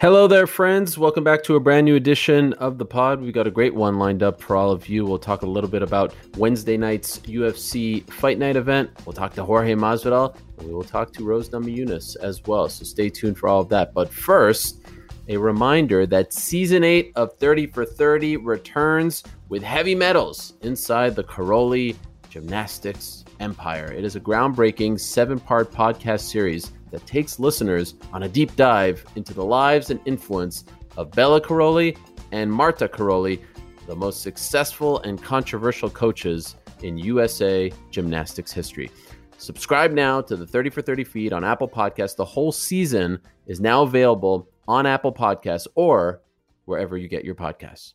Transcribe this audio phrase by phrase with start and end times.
[0.00, 0.96] Hello there, friends.
[0.96, 3.20] Welcome back to a brand new edition of the pod.
[3.20, 5.04] We've got a great one lined up for all of you.
[5.04, 8.90] We'll talk a little bit about Wednesday night's UFC Fight Night event.
[9.04, 12.68] We'll talk to Jorge Masvidal, and we will talk to Rose Namajunas as well.
[12.68, 13.92] So stay tuned for all of that.
[13.92, 14.86] But first,
[15.26, 21.24] a reminder that season eight of 30 for 30 returns with Heavy Medals inside the
[21.24, 21.96] Karolyi
[22.30, 23.90] Gymnastics Empire.
[23.90, 29.04] It is a groundbreaking seven part podcast series that takes listeners on a deep dive
[29.16, 30.64] into the lives and influence
[30.96, 31.96] of Béla Karolyi
[32.32, 33.40] and Marta Karolyi,
[33.86, 38.90] the most successful and controversial coaches in USA gymnastics history.
[39.38, 42.16] Subscribe now to the 30 for 30 feed on Apple Podcasts.
[42.16, 46.22] The whole season is now available on Apple Podcasts or
[46.64, 47.94] wherever you get your podcasts.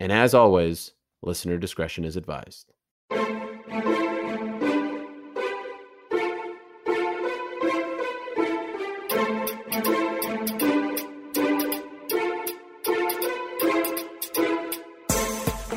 [0.00, 2.72] And as always, listener discretion is advised.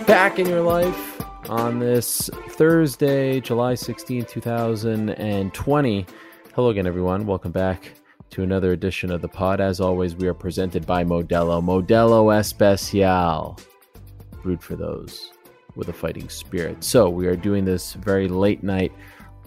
[0.07, 6.05] Back in your life on this Thursday, July 16, 2020.
[6.53, 7.25] Hello again, everyone.
[7.25, 7.91] Welcome back
[8.29, 9.59] to another edition of the pod.
[9.59, 11.59] As always, we are presented by Modelo.
[11.59, 13.59] Modelo Especial.
[14.43, 15.31] Root for those
[15.75, 16.83] with a fighting spirit.
[16.83, 18.91] So, we are doing this very late night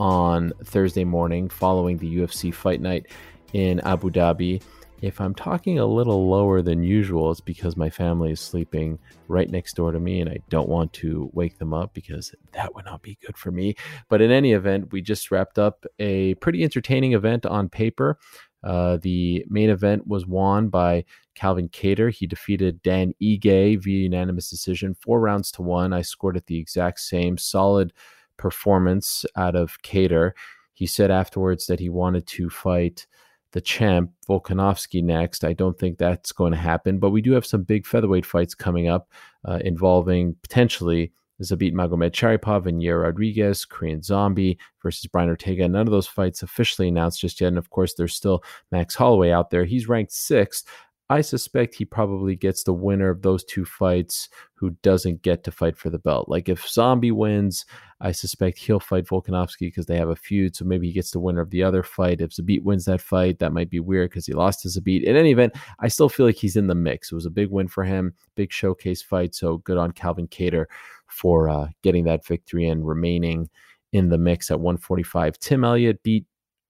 [0.00, 3.06] on Thursday morning following the UFC fight night
[3.52, 4.60] in Abu Dhabi.
[5.00, 9.48] If I'm talking a little lower than usual, it's because my family is sleeping right
[9.48, 12.84] next door to me and I don't want to wake them up because that would
[12.84, 13.76] not be good for me.
[14.08, 18.18] But in any event, we just wrapped up a pretty entertaining event on paper.
[18.64, 21.04] Uh, the main event was won by
[21.36, 22.12] Calvin Kattar.
[22.12, 25.92] He defeated Dan Ige via unanimous decision, four rounds to one.
[25.92, 27.38] I scored it the exact same.
[27.38, 27.92] Solid
[28.36, 30.32] performance out of Kattar.
[30.72, 33.06] He said afterwards that he wanted to fight
[33.52, 35.44] the champ Volkanovski next.
[35.44, 38.54] I don't think that's going to happen, but we do have some big featherweight fights
[38.54, 39.10] coming up
[39.46, 45.68] uh, involving potentially Zabit Magomedsharipov and Yair Rodriguez, Korean Zombie versus Brian Ortega.
[45.68, 47.48] None of those fights officially announced just yet.
[47.48, 48.42] And of course, there's still
[48.72, 49.64] Max Holloway out there.
[49.64, 50.68] He's ranked sixth.
[51.10, 55.50] I suspect he probably gets the winner of those two fights who doesn't get to
[55.50, 56.28] fight for the belt.
[56.28, 57.64] Like if Zombie wins,
[58.00, 60.54] I suspect he'll fight Volkanovski because they have a feud.
[60.54, 62.20] So maybe he gets the winner of the other fight.
[62.20, 65.04] If Zabit wins that fight, that might be weird because he lost to Zabit.
[65.04, 67.10] In any event, I still feel like he's in the mix.
[67.10, 69.34] It was a big win for him, big showcase fight.
[69.34, 70.66] So good on Calvin Kattar
[71.06, 73.48] for uh, getting that victory and remaining
[73.92, 75.38] in the mix at 145.
[75.38, 76.26] Tim Elliott beat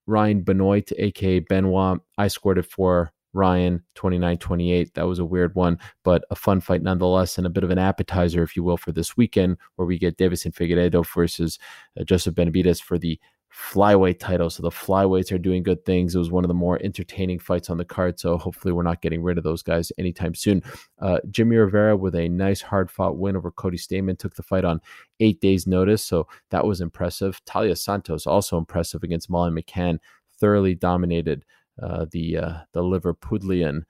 [0.06, 1.98] Ryan Benoit, aka Benoit.
[2.16, 4.94] I scored it for Ryan 29 28.
[4.94, 7.78] That was a weird one, but a fun fight nonetheless, and a bit of an
[7.78, 11.58] appetizer, if you will, for this weekend where we get Deiveson Figueiredo versus
[11.98, 13.18] uh, Joseph Benavidez for the
[13.52, 14.50] flyweight title.
[14.50, 16.14] So the flyweights are doing good things.
[16.14, 18.20] It was one of the more entertaining fights on the card.
[18.20, 20.62] So hopefully we're not getting rid of those guys anytime soon.
[21.00, 24.64] Uh, Jimmy Rivera with a nice hard fought win over Cody Stamann took the fight
[24.64, 24.80] on
[25.20, 26.04] eight days notice.
[26.04, 27.42] So that was impressive.
[27.46, 29.98] Taila Santos also impressive against Molly McCann.
[30.40, 31.44] Thoroughly dominated
[32.10, 33.82] the uh, the Liverpudlian.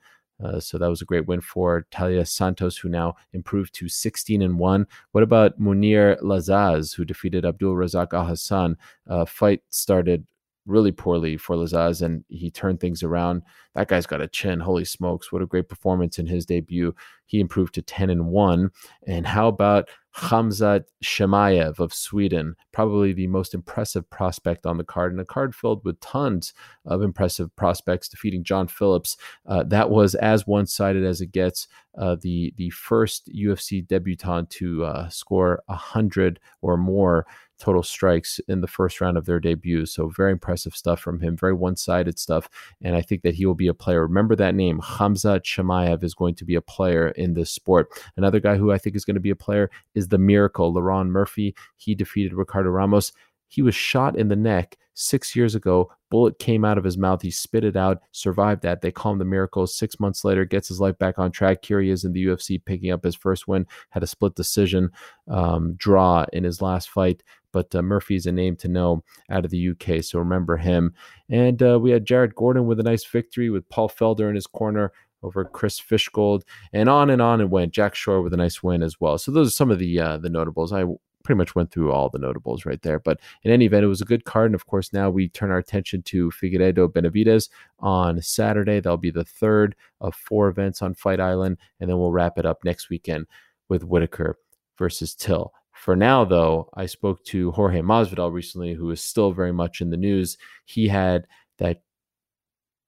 [0.43, 4.41] Uh, so that was a great win for Taila Santos, who now improved to 16
[4.41, 4.87] and one.
[5.11, 8.75] What about Mounir Lazzez, who defeated Abdul Razak Alhassan?
[9.09, 10.25] Uh, fight started
[10.65, 13.41] really poorly for Lazzez, and he turned things around.
[13.75, 14.59] That guy's got a chin.
[14.59, 15.31] Holy smokes!
[15.31, 16.95] What a great performance in his debut.
[17.25, 18.71] He improved to 10 and one.
[19.07, 19.89] And how about
[20.19, 22.55] Khamzat Chimaev of Sweden?
[22.71, 26.53] Probably the most impressive prospect on the card, and a card filled with tons
[26.85, 29.17] of impressive prospects, defeating John Phillips.
[29.45, 31.67] Uh, that was as one-sided as it gets.
[31.97, 37.25] Uh, the the first UFC debutant to uh, score hundred or more
[37.59, 39.85] total strikes in the first round of their debut.
[39.85, 42.49] So very impressive stuff from him, very one-sided stuff.
[42.81, 44.01] And I think that he will be a player.
[44.01, 47.89] Remember that name, Hamza Chimaev is going to be a player in this sport.
[48.17, 51.09] Another guy who I think is going to be a player is the miracle, Lerone
[51.09, 51.53] Murphy.
[51.75, 53.11] He defeated Ricardo Ramos.
[53.49, 55.91] He was shot in the neck six years ago.
[56.09, 57.21] Bullet came out of his mouth.
[57.21, 58.81] He spit it out, survived that.
[58.81, 59.65] They call him the miracle.
[59.67, 61.63] Six months later, gets his life back on track.
[61.63, 63.65] Here he is in the UFC, picking up his first win.
[63.89, 64.91] Had a split decision
[65.27, 67.23] um, draw in his last fight.
[67.51, 70.93] But uh, Murphy's a name to know out of the UK, so remember him.
[71.29, 74.45] And uh, we had Jared Gordon with a nice victory with Paul Felder in his
[74.45, 74.91] corner
[75.23, 76.43] over Chris Fishgold,
[76.73, 77.73] and on and on it went.
[77.73, 79.17] Jack Shore with a nice win as well.
[79.17, 80.71] So those are some of the uh, the notables.
[80.71, 80.85] I
[81.23, 82.99] pretty much went through all the notables right there.
[82.99, 84.47] But in any event, it was a good card.
[84.47, 87.49] And of course, now we turn our attention to Figueiredo Benavidez
[87.79, 88.79] on Saturday.
[88.79, 91.57] That'll be the third of four events on Fight Island.
[91.79, 93.27] And then we'll wrap it up next weekend
[93.67, 94.37] with Whitaker
[94.77, 95.53] versus Till.
[95.73, 99.89] For now, though, I spoke to Jorge Masvidal recently, who is still very much in
[99.89, 100.37] the news.
[100.65, 101.25] He had
[101.57, 101.81] that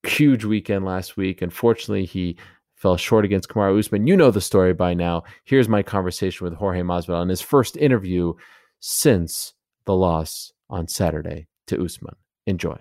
[0.04, 1.42] huge weekend last week.
[1.42, 2.38] Unfortunately, he
[2.82, 4.08] fell short against Kamaru Usman.
[4.08, 5.24] You know the story by now.
[5.46, 8.34] Here's my conversation with Jorge Masvidal in his first interview
[8.80, 9.54] since
[9.86, 12.16] the loss on Saturday to Usman.
[12.48, 12.76] Enjoy.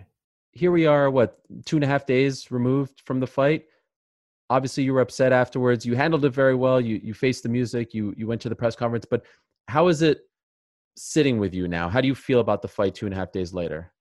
[0.52, 3.66] Here we are, what, two and a half days removed from the fight.
[4.48, 5.84] Obviously, you were upset afterwards.
[5.84, 6.80] You handled it very well.
[6.80, 7.94] You you faced the music.
[7.94, 9.04] You you went to the press conference.
[9.04, 9.22] But
[9.68, 10.22] how is it
[10.96, 11.88] sitting with you now?
[11.88, 13.92] How do you feel about the fight two and a half days later?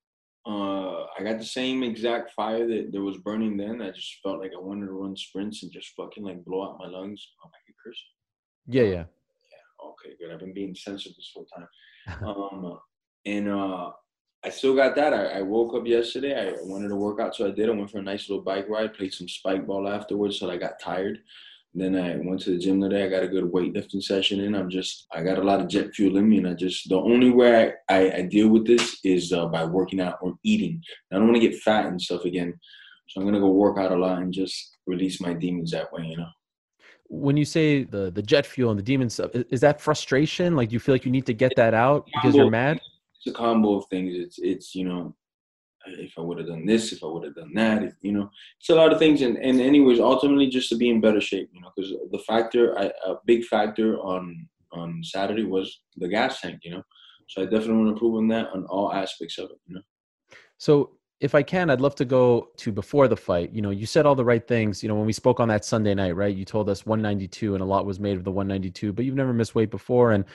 [0.45, 0.78] Uh,
[1.19, 3.81] I got the same exact fire that, that was burning then.
[3.81, 6.79] I just felt like I wanted to run sprints and just fucking like blow out
[6.79, 7.27] my lungs.
[7.43, 8.01] Oh, can curse.
[8.67, 9.03] Yeah, yeah.
[9.51, 9.85] Yeah.
[9.85, 10.31] Okay, good.
[10.31, 11.67] I've been being censored this whole time.
[12.25, 12.79] um,
[13.25, 13.91] and uh,
[14.43, 15.13] I still got that.
[15.13, 16.49] I, I, woke up yesterday.
[16.49, 17.69] I wanted to work out, so I did.
[17.69, 20.57] I went for a nice little bike ride, played some spike ball afterwards, so I
[20.57, 21.19] got tired.
[21.79, 23.05] Then I went to the gym today.
[23.05, 24.53] I got a good weightlifting session in.
[24.53, 26.97] I'm just, I got a lot of jet fuel in me, and I just, the
[26.97, 30.81] only way I, I, I deal with this is uh, by working out or eating.
[31.11, 32.53] I don't want to get fat and stuff again,
[33.07, 36.03] so I'm gonna go work out a lot and just release my demons that way,
[36.05, 36.27] you know.
[37.07, 40.55] When you say the the jet fuel and the demon stuff, is that frustration?
[40.55, 42.79] Like do you feel like you need to get that out because you're mad?
[43.15, 44.13] It's a combo of things.
[44.15, 45.15] It's it's you know
[45.87, 48.29] if I would have done this, if I would have done that, if, you know,
[48.59, 49.21] it's a lot of things.
[49.21, 52.77] And, and anyways, ultimately just to be in better shape, you know, because the factor,
[52.77, 56.83] I, a big factor on, on Saturday was the gas tank, you know,
[57.27, 59.81] so I definitely want to improve on that on all aspects of it, you know.
[60.57, 63.51] So if I can, I'd love to go to before the fight.
[63.51, 64.81] You know, you said all the right things.
[64.81, 66.35] You know, when we spoke on that Sunday night, right?
[66.35, 69.33] You told us 192 and a lot was made of the 192, but you've never
[69.33, 70.11] missed weight before.
[70.11, 70.25] And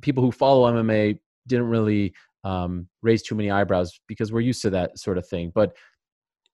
[0.00, 4.70] people who follow MMA didn't really um, raise too many eyebrows because we're used to
[4.70, 5.52] that sort of thing.
[5.54, 5.74] But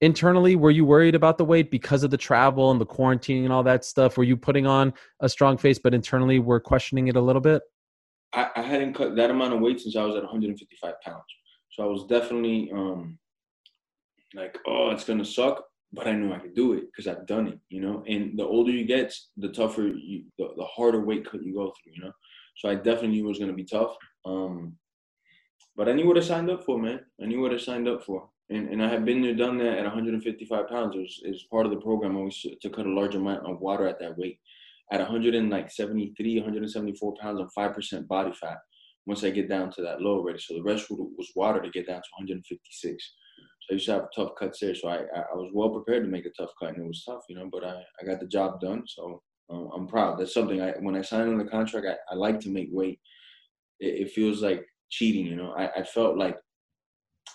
[0.01, 3.53] internally, were you worried about the weight because of the travel and the quarantine and
[3.53, 4.17] all that stuff?
[4.17, 7.63] Were you putting on a strong face, but internally we're questioning it a little bit?
[8.33, 11.23] I, I hadn't cut that amount of weight since I was at 155 pounds.
[11.71, 13.19] So I was definitely um,
[14.35, 17.49] like, oh, it's gonna suck, but I knew I could do it because I've done
[17.49, 18.05] it, you know.
[18.07, 21.73] And the older you get, the tougher you, the, the harder weight cut you go
[21.83, 22.13] through, you know.
[22.59, 23.97] So I definitely knew it was gonna be tough.
[24.25, 24.77] Um,
[25.77, 27.01] but I knew what I signed up for, man.
[27.23, 28.29] I knew what I signed up for.
[28.51, 30.95] And, and I have been there, done that at 155 pounds.
[30.95, 33.61] It was, it was part of the program always to, cut a large amount of
[33.61, 34.39] water at that weight.
[34.93, 38.59] At 173, 174 pounds and 5% body fat,
[39.07, 40.39] once I get down to that low already.
[40.39, 43.13] So the rest was water to get down to 156.
[43.61, 44.75] So I used to have tough cuts there.
[44.75, 47.23] So I, I was well prepared to make a tough cut, and it was tough,
[47.29, 48.85] you know, but I, I got the job done.
[48.87, 50.19] So um, I'm proud.
[50.19, 53.01] That's something I, when I signed on the contract, I, I like to make weight.
[53.81, 55.27] It, it feels like cheating.
[55.27, 56.37] You know, I, I felt like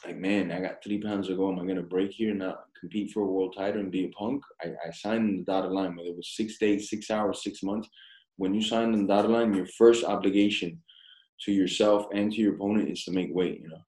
[0.05, 1.51] like man, I got three pounds to go.
[1.51, 4.09] Am I gonna break here and not compete for a world title and be a
[4.09, 4.41] punk?
[4.61, 7.89] I, I signed the dotted line, whether it was six days, six hours, six months.
[8.37, 10.81] When you sign the dotted line, your first obligation
[11.45, 13.61] to yourself and to your opponent is to make weight.
[13.61, 13.81] You know.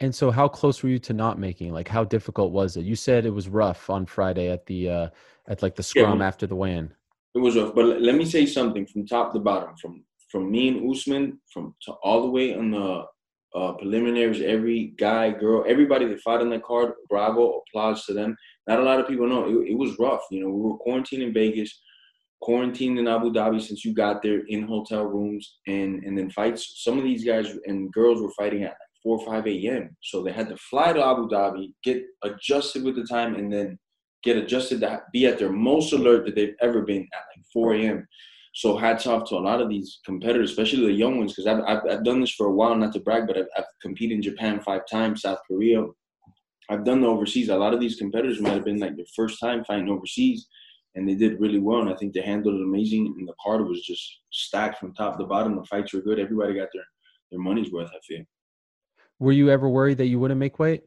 [0.00, 1.72] And so, how close were you to not making?
[1.72, 2.84] Like, how difficult was it?
[2.84, 5.08] You said it was rough on Friday at the uh,
[5.48, 6.92] at like the scrum yeah, after the weigh-in.
[7.34, 10.68] It was rough, but let me say something from top to bottom, from from me
[10.68, 13.04] and Usman, from to all the way on the
[13.54, 18.36] uh, preliminaries, every guy, girl, everybody that fought on that card, bravo, applause to them.
[18.68, 20.22] Not a lot of people know it, it was rough.
[20.30, 21.80] You know, we were quarantined in Vegas,
[22.40, 26.82] quarantined in Abu Dhabi since you got there in hotel rooms, and and then fights.
[26.84, 29.96] Some of these guys and girls were fighting at like four or five a.m.
[30.02, 33.78] So they had to fly to Abu Dhabi, get adjusted with the time, and then
[34.22, 37.74] get adjusted to be at their most alert that they've ever been at like 4
[37.74, 38.06] a.m.
[38.52, 41.62] So hats off to a lot of these competitors, especially the young ones, because I've,
[41.66, 44.22] I've, I've done this for a while, not to brag, but I've, I've competed in
[44.22, 45.84] Japan five times, South Korea.
[46.68, 47.48] I've done the overseas.
[47.48, 50.46] A lot of these competitors might have been like their first time fighting overseas,
[50.94, 51.80] and they did really well.
[51.80, 53.14] And I think they handled it amazing.
[53.18, 55.56] And the card was just stacked from top to bottom.
[55.56, 56.18] The fights were good.
[56.18, 56.84] Everybody got their
[57.30, 57.90] their money's worth.
[57.90, 58.24] I feel.
[59.18, 60.82] Were you ever worried that you wouldn't make weight?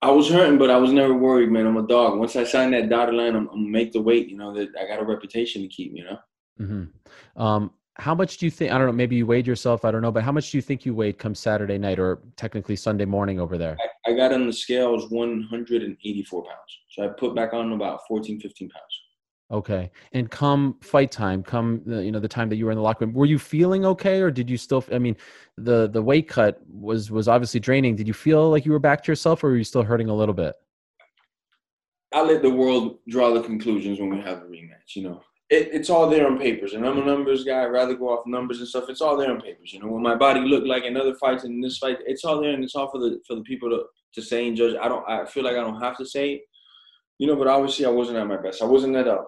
[0.00, 1.66] I was hurting, but I was never worried, man.
[1.66, 2.18] I'm a dog.
[2.18, 4.28] Once I signed that dotted line, I'm, I'm gonna make the weight.
[4.28, 5.92] You know that I got a reputation to keep.
[5.94, 6.18] You know.
[6.60, 7.40] Mm-hmm.
[7.40, 8.72] Um, how much do you think?
[8.72, 8.92] I don't know.
[8.92, 9.84] Maybe you weighed yourself.
[9.84, 10.12] I don't know.
[10.12, 13.40] But how much do you think you weighed come Saturday night or technically Sunday morning
[13.40, 13.76] over there?
[14.06, 14.92] I, I got on the scale.
[14.92, 16.54] was 184 pounds.
[16.92, 18.84] So I put back on about 14, 15 pounds.
[19.50, 19.90] Okay.
[20.12, 22.82] And come fight time, come the, you know the time that you were in the
[22.82, 24.84] locker room, were you feeling okay, or did you still?
[24.92, 25.16] I mean,
[25.56, 27.96] the the weight cut was was obviously draining.
[27.96, 30.14] Did you feel like you were back to yourself, or were you still hurting a
[30.14, 30.54] little bit?
[32.12, 34.96] I let the world draw the conclusions when we have a rematch.
[34.96, 36.74] You know, it, it's all there on papers.
[36.74, 37.62] And I'm a numbers guy.
[37.62, 38.88] I'd rather go off numbers and stuff.
[38.88, 39.72] It's all there on papers.
[39.72, 42.24] You know, when my body looked like in other fights and in this fight, it's
[42.24, 44.76] all there and it's all for the for the people to, to say and judge.
[44.80, 46.42] I don't I feel like I don't have to say it.
[47.18, 48.62] You know, but obviously I wasn't at my best.
[48.62, 49.24] I wasn't at a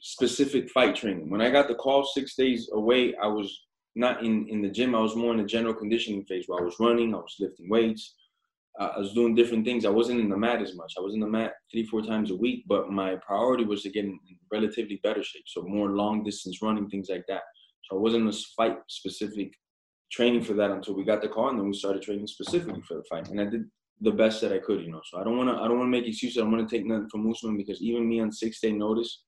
[0.00, 1.30] specific fight training.
[1.30, 4.94] When I got the call six days away, I was not in, in the gym.
[4.94, 7.68] I was more in the general conditioning phase where I was running, I was lifting
[7.68, 8.14] weights,
[8.78, 9.84] I was doing different things.
[9.84, 10.94] I wasn't in the mat as much.
[10.96, 13.90] I was in the mat three, four times a week, but my priority was to
[13.90, 14.18] get in
[14.50, 15.44] relatively better shape.
[15.46, 17.42] So more long distance running, things like that.
[17.84, 19.52] So I wasn't a fight specific
[20.10, 22.94] training for that until we got the call, and then we started training specifically for
[22.94, 23.28] the fight.
[23.28, 23.64] And I did
[24.00, 25.02] the best that I could, you know.
[25.10, 26.42] So I don't want to, I don't want to make excuses.
[26.42, 29.24] I want to take nothing from Usman because even me on six day notice,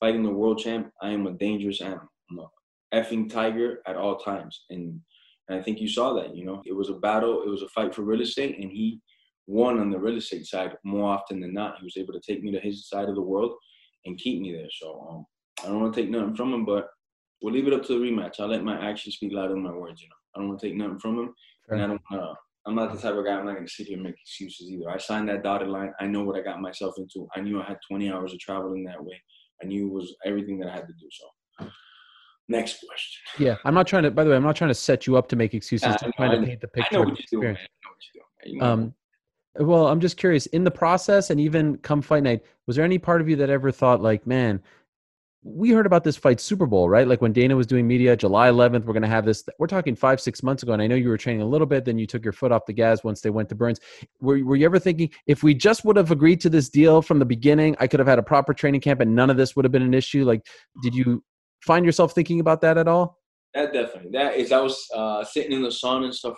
[0.00, 2.08] fighting the world champ, I am a dangerous animal.
[2.30, 2.48] I'm a
[2.94, 5.00] effing tiger at all times, and
[5.48, 7.68] and I think you saw that, you know, it was a battle, it was a
[7.68, 9.00] fight for real estate, and he
[9.46, 11.78] won on the real estate side more often than not.
[11.78, 13.52] He was able to take me to his side of the world
[14.04, 14.68] and keep me there.
[14.78, 15.26] So um,
[15.64, 16.88] I don't want to take nothing from him, but
[17.40, 18.40] we'll leave it up to the rematch.
[18.40, 20.14] I'll let my actions speak louder than my words, you know.
[20.34, 21.34] I don't want to take nothing from him.
[21.70, 22.34] And I don't uh,
[22.66, 24.90] I'm not the type of guy I'm not gonna sit here and make excuses either.
[24.90, 25.92] I signed that dotted line.
[26.00, 27.26] I know what I got myself into.
[27.34, 29.20] I knew I had 20 hours of traveling that way.
[29.62, 31.08] I knew it was everything that I had to do.
[31.10, 31.68] So
[32.48, 33.44] Next question.
[33.44, 34.10] Yeah, I'm not trying to.
[34.10, 35.96] By the way, I'm not trying to set you up to make excuses.
[36.02, 36.96] I'm trying to paint the picture.
[36.96, 37.56] I know what you're doing.
[37.56, 38.62] I know what you're doing.
[38.62, 38.94] Um,
[39.56, 40.46] well, I'm just curious.
[40.46, 43.50] In the process, and even come fight night, was there any part of you that
[43.50, 44.62] ever thought, like, man,
[45.42, 47.06] we heard about this fight Super Bowl, right?
[47.06, 49.44] Like when Dana was doing media, July 11th, we're going to have this.
[49.58, 51.84] We're talking five, six months ago, and I know you were training a little bit.
[51.84, 53.78] Then you took your foot off the gas once they went to Burns.
[54.20, 57.18] Were, were you ever thinking, if we just would have agreed to this deal from
[57.18, 59.64] the beginning, I could have had a proper training camp, and none of this would
[59.64, 60.24] have been an issue?
[60.24, 60.44] Like,
[60.82, 61.22] did you
[61.62, 63.18] find yourself thinking about that at all?
[63.54, 64.10] That definitely.
[64.12, 66.36] That is, I was uh, sitting in the sun and stuff.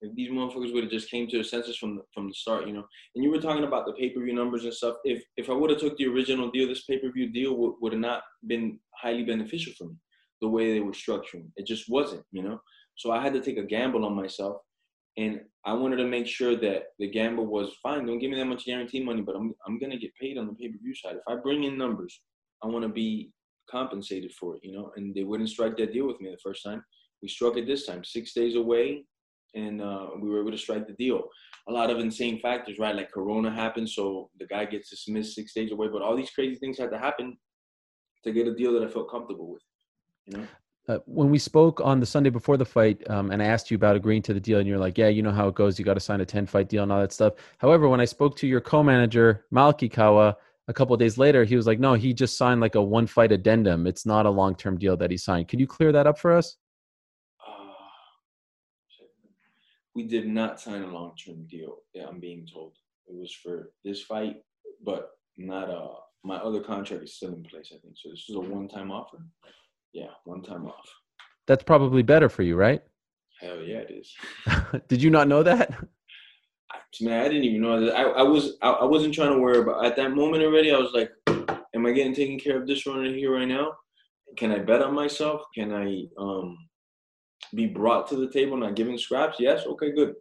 [0.00, 2.66] If these motherfuckers would have just came to a census from the, from the start,
[2.66, 2.84] you know.
[3.14, 4.96] And you were talking about the pay per view numbers and stuff.
[5.04, 7.74] If if I would have took the original deal, this pay per view deal would
[7.80, 9.94] would have not been highly beneficial for me.
[10.40, 12.60] The way they were structuring, it just wasn't, you know.
[12.96, 14.56] So I had to take a gamble on myself,
[15.16, 18.04] and I wanted to make sure that the gamble was fine.
[18.04, 20.54] Don't give me that much guarantee money, but I'm I'm gonna get paid on the
[20.54, 21.14] pay per view side.
[21.14, 22.22] If I bring in numbers,
[22.64, 23.30] I want to be
[23.70, 24.92] compensated for it, you know.
[24.96, 26.84] And they wouldn't strike that deal with me the first time.
[27.22, 29.04] We struck it this time, six days away,
[29.54, 31.22] and uh, we were able to strike the deal.
[31.68, 32.94] A lot of insane factors, right?
[32.94, 35.88] Like Corona happened, so the guy gets dismissed six days away.
[35.88, 37.36] But all these crazy things had to happen
[38.24, 39.62] to get a deal that I felt comfortable with,
[40.26, 40.46] you know.
[40.88, 43.76] Uh, when we spoke on the Sunday before the fight, um, and I asked you
[43.76, 45.78] about agreeing to the deal, and you're like, "Yeah, you know how it goes.
[45.78, 48.04] You got to sign a ten fight deal and all that stuff." However, when I
[48.04, 50.36] spoke to your co-manager Malki Kawa,
[50.68, 53.32] a couple days later, he was like, no, he just signed like a one fight
[53.32, 53.86] addendum.
[53.86, 55.48] It's not a long term deal that he signed.
[55.48, 56.56] Can you clear that up for us?
[57.46, 57.52] Uh,
[59.94, 61.78] we did not sign a long term deal.
[61.94, 62.76] Yeah, I'm being told
[63.08, 64.36] it was for this fight,
[64.84, 65.88] but not uh
[66.24, 67.72] my other contract is still in place.
[67.74, 68.10] I think so.
[68.10, 69.18] This is a one time offer.
[69.92, 70.88] Yeah, one time off.
[71.46, 72.80] That's probably better for you, right?
[73.40, 74.14] Hell yeah, it is.
[74.88, 75.76] did you not know that?
[77.00, 77.96] Man, I didn't even know that.
[77.96, 80.72] I, I was I, I wasn't trying to worry about at that moment already.
[80.72, 81.10] I was like,
[81.74, 83.72] am I getting taken care of this runner here right now?
[84.36, 85.42] Can I bet on myself?
[85.54, 86.56] Can I um
[87.54, 89.36] be brought to the table, not giving scraps?
[89.38, 89.66] Yes.
[89.66, 90.14] Okay, good.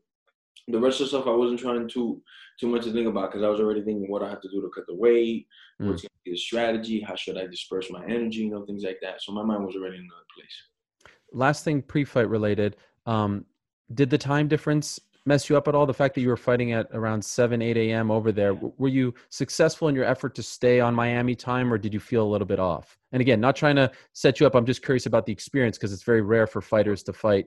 [0.67, 2.21] The rest of the stuff I wasn't trying to
[2.59, 4.61] too much to think about because I was already thinking what I have to do
[4.61, 5.47] to cut the weight,
[5.81, 5.87] mm.
[5.87, 8.83] what's going to be the strategy, how should I disperse my energy, you know, things
[8.83, 9.21] like that.
[9.21, 11.11] So my mind was already in another place.
[11.33, 12.77] Last thing, pre-fight related.
[13.07, 13.45] Um,
[13.93, 15.85] did the time difference mess you up at all?
[15.85, 18.11] The fact that you were fighting at around 7, 8 a.m.
[18.11, 21.93] over there, were you successful in your effort to stay on Miami time or did
[21.93, 22.97] you feel a little bit off?
[23.11, 24.55] And again, not trying to set you up.
[24.55, 27.45] I'm just curious about the experience because it's very rare for fighters to fight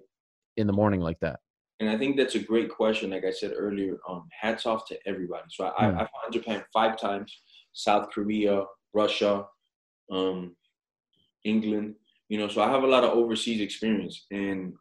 [0.56, 1.40] in the morning like that.
[1.80, 3.10] And I think that's a great question.
[3.10, 5.44] Like I said earlier, um, hats off to everybody.
[5.50, 5.98] So I, mm.
[5.98, 7.36] I, I fought in Japan five times,
[7.72, 9.46] South Korea, Russia,
[10.10, 10.54] um,
[11.44, 11.96] England.
[12.28, 14.72] You know, so I have a lot of overseas experience, and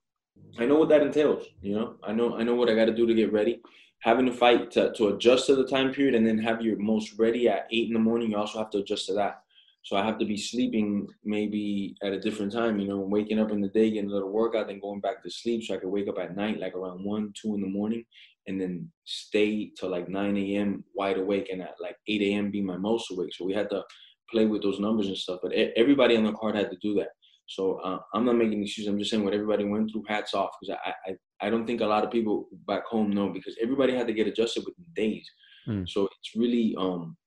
[0.60, 1.46] I know what that entails.
[1.62, 3.62] You know, I know I know what I got to do to get ready.
[4.00, 7.14] Having to fight to, to adjust to the time period and then have your most
[7.18, 8.32] ready at eight in the morning.
[8.32, 9.42] You also have to adjust to that.
[9.84, 12.80] So I have to be sleeping maybe at a different time.
[12.80, 15.30] You know, waking up in the day, getting a little workout, then going back to
[15.30, 18.06] sleep so I could wake up at night, like around one, two in the morning,
[18.48, 20.84] and then stay till like 9 a.m.
[20.94, 22.52] wide awake, and at like 8 a.m.
[22.52, 23.34] be my most awake.
[23.34, 23.84] So we had to
[24.30, 25.40] play with those numbers and stuff.
[25.42, 27.10] But everybody on the card had to do that.
[27.48, 28.90] So uh, I'm not making excuses.
[28.90, 30.06] I'm just saying what everybody went through.
[30.08, 33.30] Hats off because I, I I don't think a lot of people back home know
[33.30, 35.30] because everybody had to get adjusted within days.
[35.68, 35.88] Mm.
[35.88, 37.18] So it's really um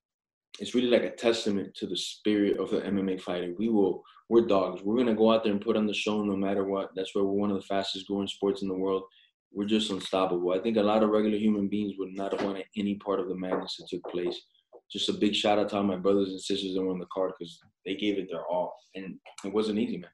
[0.58, 3.54] it's really like a testament to the spirit of the MMA fighter.
[3.58, 4.82] We will we're dogs.
[4.82, 6.90] We're gonna go out there and put on the show no matter what.
[6.96, 9.02] That's why we're one of the fastest growing sports in the world.
[9.52, 10.52] We're just unstoppable.
[10.52, 13.28] I think a lot of regular human beings would not have wanted any part of
[13.28, 14.38] the madness that took place
[14.90, 17.06] just a big shout out to all my brothers and sisters that were on the
[17.12, 20.10] card because they gave it their all, and it wasn't easy, man.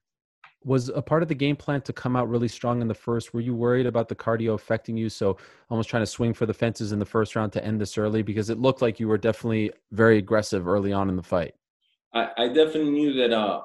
[0.64, 3.34] Was a part of the game plan to come out really strong in the first?
[3.34, 5.08] Were you worried about the cardio affecting you?
[5.08, 5.36] So
[5.70, 8.22] almost trying to swing for the fences in the first round to end this early
[8.22, 11.54] because it looked like you were definitely very aggressive early on in the fight.
[12.14, 13.32] I, I definitely knew that.
[13.32, 13.62] Uh,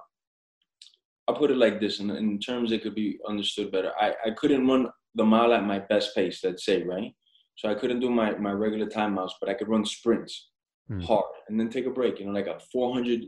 [1.27, 3.91] I'll put it like this, in, in terms it could be understood better.
[3.99, 6.39] I, I couldn't run the mile at my best pace.
[6.43, 7.13] Let's say right.
[7.57, 10.47] so I couldn't do my my regular timeouts, but I could run sprints
[10.87, 11.01] Hmm.
[11.01, 12.19] hard and then take a break.
[12.19, 13.23] You know, like a 400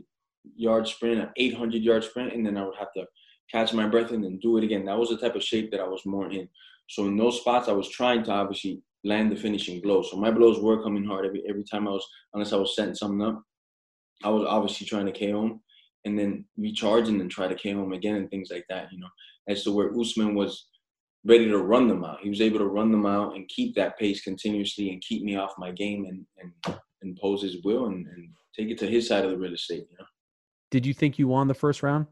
[0.56, 3.06] yard sprint, an 800 yard sprint, and then I would have to
[3.50, 4.84] catch my breath and then do it again.
[4.84, 6.48] That was the type of shape that I was more in.
[6.88, 10.02] So in those spots, I was trying to obviously land the finishing blow.
[10.02, 12.94] So my blows were coming hard every every time I was, unless I was setting
[12.94, 13.42] something up.
[14.22, 15.60] I was obviously trying to KO him
[16.04, 18.98] and then recharge and then try to KO him again and things like that, you
[18.98, 19.08] know.
[19.48, 20.66] As to where Usman was
[21.24, 22.20] ready to run them out.
[22.22, 25.36] He was able to run them out and keep that pace continuously and keep me
[25.36, 29.24] off my game and, and impose his will and, and take it to his side
[29.24, 30.06] of the real estate, you know.
[30.70, 32.06] Did you think you won the first round?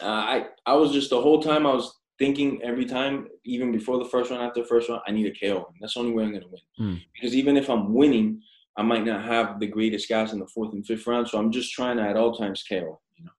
[0.00, 3.98] Uh, I I was just the whole time I was thinking every time, even before
[3.98, 5.56] the first round, after the first round, I need a KO.
[5.56, 6.96] And That's the only way I'm gonna win.
[6.96, 7.02] Mm.
[7.14, 8.40] Because even if I'm winning,
[8.76, 11.28] I might not have the greatest guys in the fourth and fifth round.
[11.28, 13.00] So I'm just trying to at all times KO.
[13.16, 13.30] You know.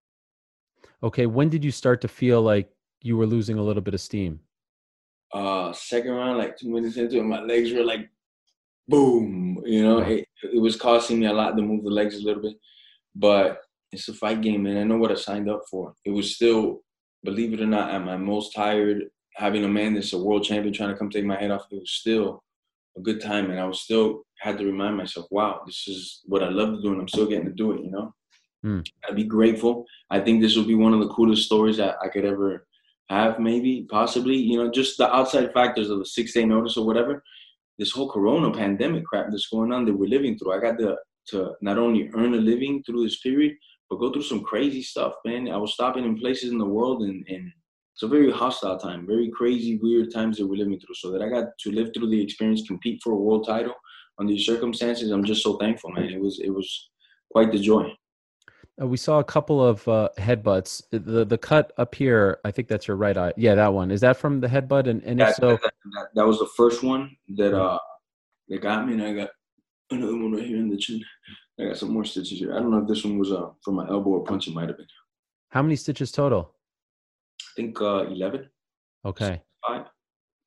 [1.03, 2.69] Okay, when did you start to feel like
[3.01, 4.39] you were losing a little bit of steam?
[5.33, 8.09] Uh, second round, like two minutes into it, my legs were like,
[8.89, 9.61] boom.
[9.65, 12.41] You know, it, it was costing me a lot to move the legs a little
[12.41, 12.55] bit,
[13.15, 13.59] but
[13.91, 15.93] it's a fight game, and I know what I signed up for.
[16.05, 16.81] It was still,
[17.23, 19.03] believe it or not, at my most tired,
[19.35, 21.65] having a man that's a world champion trying to come take my head off.
[21.71, 22.43] It was still
[22.97, 26.43] a good time, and I was still had to remind myself, wow, this is what
[26.43, 27.81] I love to do, and I'm still getting to do it.
[27.81, 28.13] You know,
[28.63, 28.81] Hmm.
[29.07, 29.85] I'd be grateful.
[30.09, 32.67] I think this will be one of the coolest stories that I could ever
[33.09, 34.35] have, maybe, possibly.
[34.35, 37.23] You know, just the outside factors of the six day notice or whatever.
[37.79, 40.53] This whole Corona pandemic crap that's going on that we're living through.
[40.53, 40.97] I got to
[41.29, 43.53] to not only earn a living through this period,
[43.89, 45.49] but go through some crazy stuff, man.
[45.49, 47.51] I was stopping in places in the world, and, and
[47.93, 50.95] it's a very hostile time, very crazy, weird times that we're living through.
[50.95, 53.75] So that I got to live through the experience, compete for a world title
[54.19, 56.09] under these circumstances, I'm just so thankful, man.
[56.09, 56.89] It was it was
[57.31, 57.91] quite the joy.
[58.81, 60.83] Uh, we saw a couple of uh, headbutts.
[60.91, 63.33] The the cut up here, I think that's your right eye.
[63.35, 63.91] Yeah, that one.
[63.91, 64.87] Is that from the headbutt?
[64.87, 67.79] And, and if so, that, that, that was the first one that uh
[68.47, 69.29] that got me, and I got
[69.91, 71.01] another one right here in the chin.
[71.59, 72.55] I got some more stitches here.
[72.55, 74.47] I don't know if this one was uh from my elbow or punch.
[74.47, 74.87] It might have been.
[75.49, 76.53] how many stitches total?
[77.41, 78.49] I think uh eleven.
[79.05, 79.41] Okay.
[79.67, 79.85] Five.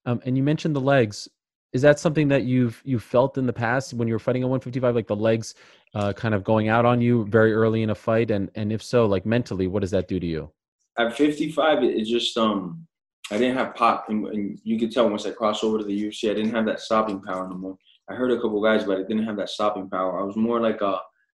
[0.06, 1.28] Um, and you mentioned the legs.
[1.72, 4.48] Is that something that you've you felt in the past when you were fighting at
[4.48, 5.54] 155, like the legs
[5.94, 8.30] uh, kind of going out on you very early in a fight?
[8.30, 10.50] And and if so, like mentally, what does that do to you?
[10.98, 12.86] At 55, it, just um
[13.30, 16.04] I didn't have pop, and, and you could tell once I crossed over to the
[16.04, 17.78] UFC, I didn't have that stopping power no more.
[18.10, 20.20] I heard a couple guys, but I didn't have that stopping power.
[20.20, 20.98] I was more like a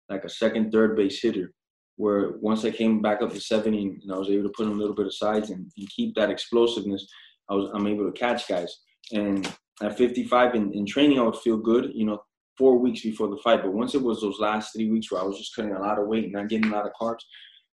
[0.09, 1.53] like a second, third base hitter,
[1.97, 4.73] where once I came back up to 70 and I was able to put in
[4.73, 7.07] a little bit of sides and, and keep that explosiveness,
[7.51, 8.75] I was I'm able to catch guys.
[9.13, 9.47] And
[9.81, 12.23] at 55 in, in training, I would feel good, you know,
[12.59, 13.63] four weeks before the fight.
[13.63, 15.99] But once it was those last three weeks where I was just cutting a lot
[15.99, 17.23] of weight and not getting a lot of carbs,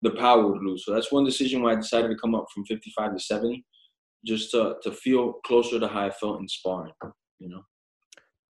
[0.01, 0.85] the power would lose.
[0.85, 3.65] So that's one decision why I decided to come up from 55 to 70,
[4.25, 6.93] just to, to feel closer to how I felt in sparring,
[7.39, 7.61] you know.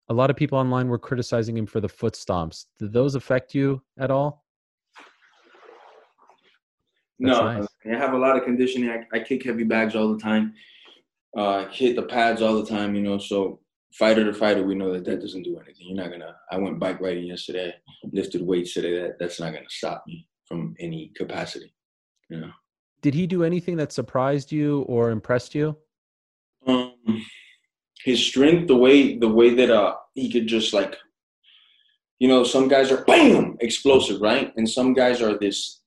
[0.10, 2.66] A lot of people online were criticizing him for the foot stomps.
[2.78, 4.44] Did those affect you at all?
[7.20, 7.68] That's no, nice.
[7.86, 8.90] I have a lot of conditioning.
[8.90, 10.54] I, I kick heavy bags all the time.
[11.36, 13.17] Uh, hit the pads all the time, you know.
[13.17, 13.60] So
[13.93, 15.88] fighter to fighter, we know that that doesn't do anything.
[15.88, 16.36] You're not gonna.
[16.52, 17.74] I went bike riding yesterday,
[18.12, 19.00] lifted weights today.
[19.00, 21.74] That that's not gonna stop me from any capacity,
[22.30, 22.52] you know.
[23.02, 25.76] Did he do anything that surprised you or impressed you?
[26.65, 26.93] Um,
[28.04, 30.98] his strength, the way the way that uh he could just like,
[32.19, 35.82] you know, some guys are bam explosive, right, and some guys are this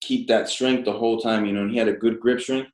[0.00, 1.62] keep that strength the whole time, you know.
[1.62, 2.70] And he had a good grip strength,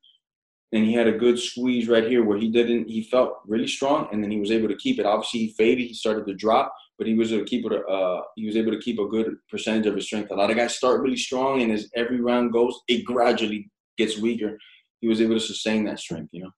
[0.72, 2.88] and he had a good squeeze right here where he didn't.
[2.88, 5.06] He felt really strong, and then he was able to keep it.
[5.06, 5.86] Obviously, he faded.
[5.86, 7.72] He started to drop, but he was able to keep it.
[7.88, 10.30] Uh, he was able to keep a good percentage of his strength.
[10.30, 14.18] A lot of guys start really strong, and as every round goes, it gradually gets
[14.18, 14.58] weaker.
[15.00, 16.50] He was able to sustain that strength, you know.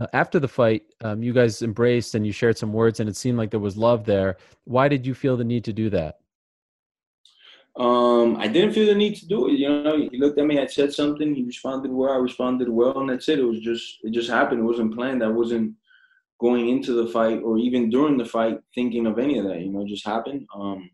[0.00, 3.16] Uh, after the fight, um, you guys embraced and you shared some words, and it
[3.16, 4.36] seemed like there was love there.
[4.64, 6.20] Why did you feel the need to do that?
[7.76, 9.52] Um, I didn't feel the need to do it.
[9.52, 10.58] You know, he looked at me.
[10.58, 11.34] I said something.
[11.34, 12.12] He responded well.
[12.12, 13.38] I responded well, and that's it.
[13.38, 14.60] It was just, it just happened.
[14.60, 15.22] It wasn't planned.
[15.22, 15.74] I wasn't
[16.40, 19.60] going into the fight or even during the fight thinking of any of that.
[19.60, 20.46] You know, it just happened.
[20.54, 20.90] Um,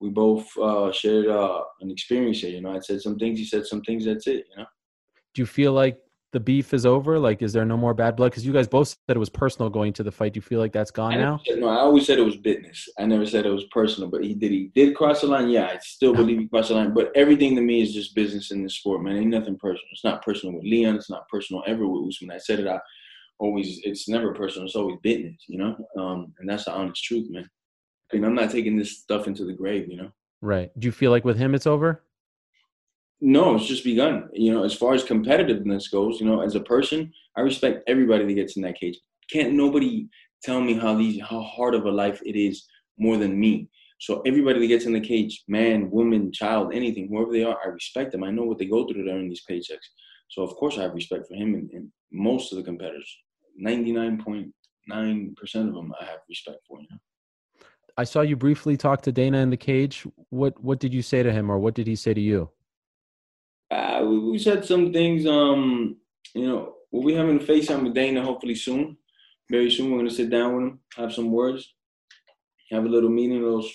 [0.00, 2.50] we both uh, shared uh, an experience here.
[2.50, 3.38] You know, I said some things.
[3.38, 4.04] He said some things.
[4.04, 4.46] That's it.
[4.50, 4.66] You know.
[5.34, 5.98] Do you feel like
[6.34, 7.18] the beef is over?
[7.18, 8.32] Like, is there no more bad blood?
[8.32, 10.32] Because you guys both said it was personal going to the fight.
[10.34, 11.40] Do you feel like that's gone now?
[11.46, 12.88] said- no, I always said it was business.
[12.98, 14.50] I never said it was personal, but he did.
[14.50, 15.48] He did cross the line.
[15.48, 16.92] Yeah, I still believe he crossed the line.
[16.92, 19.16] But everything to me is just business in this sport, man.
[19.16, 19.84] Ain't nothing personal.
[19.92, 20.96] It's not personal with Leon.
[20.96, 22.34] It's not personal ever with Usman.
[22.34, 22.66] I said it.
[22.66, 22.80] I
[23.38, 23.80] always.
[23.84, 24.66] It's never personal.
[24.66, 25.40] It's always business.
[25.48, 25.76] You know.
[25.96, 27.48] Um, and that's the honest truth, man.
[28.12, 29.88] I mean, I'm not taking this stuff into the grave.
[29.88, 30.10] You know.
[30.42, 30.70] Right.
[30.78, 32.02] Do you feel like with him it's over?
[33.26, 34.28] No, it's just begun.
[34.34, 38.26] You know, as far as competitiveness goes, you know, as a person, I respect everybody
[38.26, 39.00] that gets in that cage.
[39.32, 40.08] Can't nobody
[40.42, 42.66] tell me how these how hard of a life it is
[42.98, 43.70] more than me.
[43.98, 47.68] So everybody that gets in the cage, man, woman, child, anything, whoever they are, I
[47.68, 48.24] respect them.
[48.24, 49.88] I know what they go through to earn these paychecks.
[50.28, 53.10] So of course I have respect for him and, and most of the competitors.
[53.56, 54.52] Ninety nine point
[54.86, 56.78] nine percent of them I have respect for.
[56.78, 56.98] You know.
[57.96, 60.06] I saw you briefly talk to Dana in the cage.
[60.28, 62.50] What what did you say to him, or what did he say to you?
[63.74, 65.26] Uh, we, said some things.
[65.26, 65.96] Um,
[66.32, 68.96] you know, we'll be having a FaceTime with Dana hopefully soon.
[69.50, 71.74] Very soon, we're gonna sit down with him, have some words,
[72.70, 73.68] have a little meeting, a little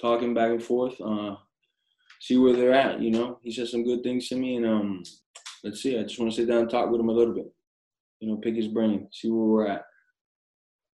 [0.00, 1.00] talking back and forth.
[1.00, 1.36] Uh,
[2.20, 3.00] see where they're at.
[3.00, 5.02] You know, he said some good things to me, and um,
[5.64, 5.98] let's see.
[5.98, 7.50] I just want to sit down and talk with him a little bit.
[8.20, 9.84] You know, pick his brain, see where we're at.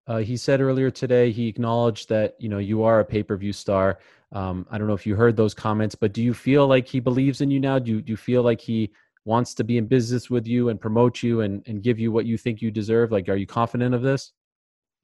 [0.07, 3.37] Uh, he said earlier today he acknowledged that you know you are a pay per
[3.37, 3.99] view star.
[4.31, 6.99] Um, I don't know if you heard those comments, but do you feel like he
[6.99, 7.79] believes in you now?
[7.79, 8.91] Do you, do you feel like he
[9.25, 12.25] wants to be in business with you and promote you and, and give you what
[12.25, 13.11] you think you deserve?
[13.11, 14.33] Like, are you confident of this?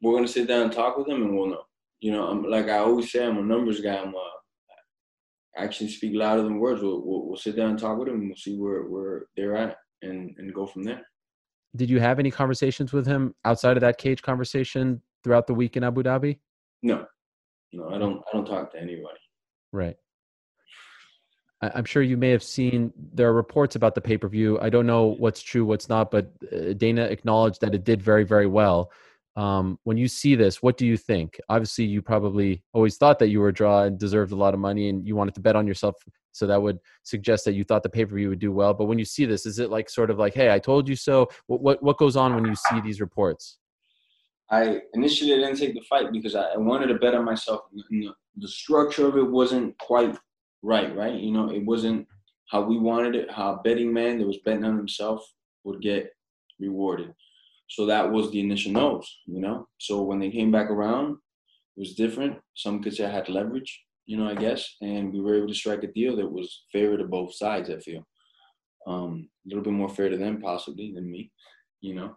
[0.02, 1.64] We're gonna sit down and talk with him, and we'll know.
[2.02, 3.96] You know, I'm like I always say, I'm a numbers guy.
[3.96, 4.30] I'm a
[5.58, 6.82] actually speak louder than words.
[6.82, 9.56] We'll, we'll, we'll sit down and talk with them and we'll see where, where they're
[9.56, 11.02] at and, and go from there.
[11.76, 15.78] Did you have any conversations with him outside of that cage conversation throughout the week
[15.78, 16.40] in Abu Dhabi?
[16.84, 17.06] No,
[17.76, 18.22] no, I don't.
[18.32, 19.20] I don't talk to anybody.
[19.72, 19.98] Right.
[21.62, 24.60] I'm sure you may have seen there are reports about the pay per view.
[24.60, 28.24] I don't know what's true, what's not, but uh, Dana acknowledged that it did very,
[28.24, 28.92] very well.
[29.38, 31.40] Um, when you see this, what do you think?
[31.50, 34.60] Obviously, you probably always thought that you were a draw and deserved a lot of
[34.60, 35.96] money, and you wanted to bet on yourself.
[36.32, 38.74] So that would suggest that you thought the pay per view would do well.
[38.74, 40.96] But when you see this, is it like sort of like, "Hey, I told you
[40.96, 41.30] so"?
[41.48, 43.58] What what, what goes on when you see these reports?
[44.52, 47.62] I initially didn't take the fight because I, wanted to bet on myself.
[48.38, 50.16] The structure of it wasn't quite
[50.62, 51.16] right, right?
[51.16, 52.08] You know, it wasn't
[52.50, 53.32] how we wanted it.
[53.32, 55.26] How a betting man that was betting on himself
[55.64, 56.12] would get
[56.60, 57.14] rewarded.
[57.68, 59.68] So that was the initial nose, you know.
[59.80, 61.18] So when they came back around,
[61.76, 62.38] it was different.
[62.54, 65.56] Some could say I had leverage, you know, I guess, and we were able to
[65.56, 67.70] strike a deal that was fair to both sides.
[67.72, 68.06] I feel
[68.86, 71.32] um, a little bit more fair to them possibly than me,
[71.82, 72.16] you know,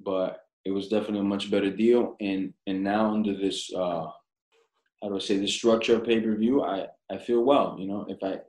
[0.00, 2.16] but it was definitely a much better deal.
[2.20, 4.06] And and now under this, uh,
[5.02, 7.76] how do I say, the structure of pay per view, I I feel well.
[7.78, 8.40] You know, if I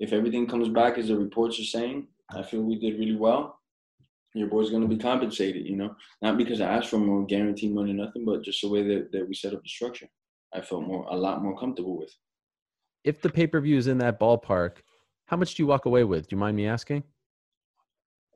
[0.00, 3.60] if everything comes back as the reports are saying, I feel we did really well
[4.34, 7.74] your boy's going to be compensated, you know, not because I asked for more guaranteed
[7.74, 10.08] money, nothing, but just the way that, that we set up the structure.
[10.54, 12.12] I felt more, a lot more comfortable with.
[13.04, 14.78] If the pay per view is in that ballpark,
[15.26, 16.28] how much do you walk away with?
[16.28, 17.02] Do you mind me asking?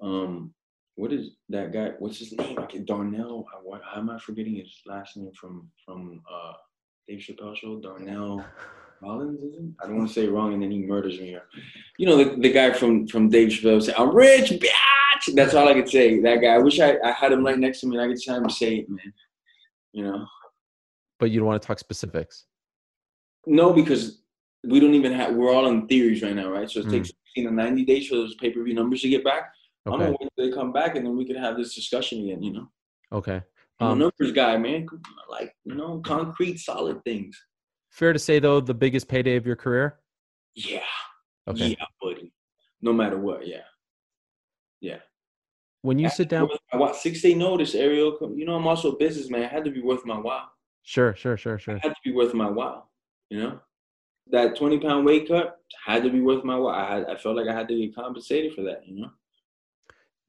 [0.03, 0.55] Um,
[0.97, 1.91] what is that guy?
[1.99, 2.59] What's his name?
[2.59, 3.47] Okay, Darnell.
[3.53, 6.53] I what, how am I forgetting his last name from from uh,
[7.09, 7.81] Dave Chappelle show?
[7.81, 8.45] Darnell
[9.01, 9.71] Collins, is it?
[9.83, 11.37] I don't want to say wrong, and then he murders me.
[11.99, 15.69] You know, the, the guy from from Dave Chappelle say, "I'm rich, bitch." That's all
[15.69, 16.21] I could say.
[16.21, 16.55] That guy.
[16.55, 18.47] I wish I, I had him right next to me and I could tell him
[18.47, 19.13] to say it, man.
[19.93, 20.27] You know.
[21.19, 22.45] But you don't want to talk specifics.
[23.47, 24.23] No, because
[24.65, 25.35] we don't even have.
[25.35, 26.71] We're all in theories right now, right?
[26.71, 26.91] So it mm.
[26.91, 29.53] takes you know 90 days for those pay per view numbers to get back.
[29.87, 29.95] Okay.
[29.95, 32.43] I'm gonna wait they come back and then we can have this discussion again.
[32.43, 32.71] You know.
[33.13, 33.43] Okay.
[33.81, 34.87] I'm um, a numbers guy, man.
[35.29, 37.41] Like you know, concrete, solid things.
[37.91, 40.01] Fair to say though, the biggest payday of your career.
[40.55, 40.81] Yeah.
[41.49, 41.77] Okay.
[41.79, 42.33] Yeah, buddy.
[42.81, 43.63] No matter what, yeah.
[44.81, 44.99] Yeah.
[45.83, 48.17] When you sit down, I want six day notice, Ariel.
[48.35, 49.43] You know, I'm also a businessman.
[49.43, 50.51] It had to be worth my while.
[50.83, 51.77] Sure, sure, sure, sure.
[51.77, 52.91] It had to be worth my while.
[53.31, 53.61] You know,
[54.31, 56.75] that 20 pound weight cut had to be worth my while.
[56.75, 58.87] I had, I felt like I had to get compensated for that.
[58.87, 59.11] You know.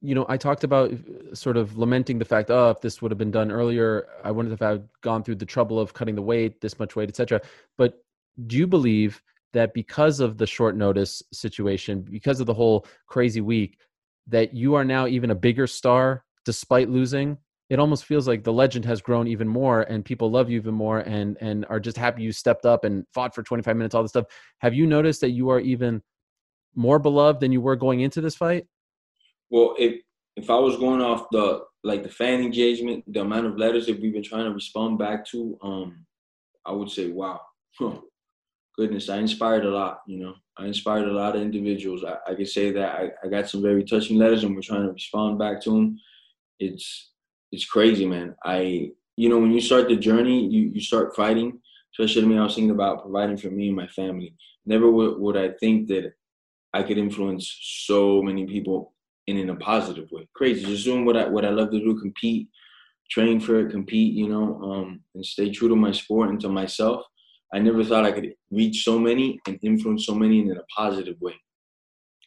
[0.05, 3.11] You know, I talked about uh, sort of lamenting the fact, oh, if this would
[3.11, 6.21] have been done earlier, I wouldn't have had gone through the trouble of cutting the
[6.21, 7.41] weight, this much weight, etc.
[7.77, 8.03] But
[8.45, 9.21] do you believe
[9.53, 13.79] that because of the short notice situation, because of the whole crazy week,
[14.27, 17.37] that you are now even a bigger star despite losing?
[17.69, 20.75] It almost feels like the legend has grown even more and people love you even
[20.75, 24.03] more and and are just happy you stepped up and fought for 25 minutes all
[24.03, 24.27] this stuff.
[24.59, 26.03] Have you noticed that you are even
[26.75, 28.67] more beloved than you were going into this fight
[29.49, 30.01] well if
[30.35, 33.99] if i was going off the like the fan engagement the amount of letters that
[33.99, 36.05] we've been trying to respond back to um
[36.65, 37.39] i would say wow
[38.77, 42.03] goodness i inspired a lot you know I inspired a lot of individuals.
[42.03, 44.83] I, I can say that I, I got some very touching letters, and we're trying
[44.83, 45.99] to respond back to them.
[46.59, 47.11] It's
[47.51, 48.35] it's crazy, man.
[48.43, 51.59] I you know when you start the journey, you you start fighting.
[51.93, 54.35] Especially to me, I was thinking about providing for me and my family.
[54.65, 56.13] Never would, would I think that
[56.73, 58.93] I could influence so many people
[59.27, 60.27] in, in a positive way.
[60.33, 62.47] Crazy, just doing what I what I love to do, compete,
[63.09, 66.49] train for it, compete, you know, um, and stay true to my sport and to
[66.49, 67.03] myself.
[67.53, 71.15] I never thought I could reach so many and influence so many in a positive
[71.21, 71.35] way,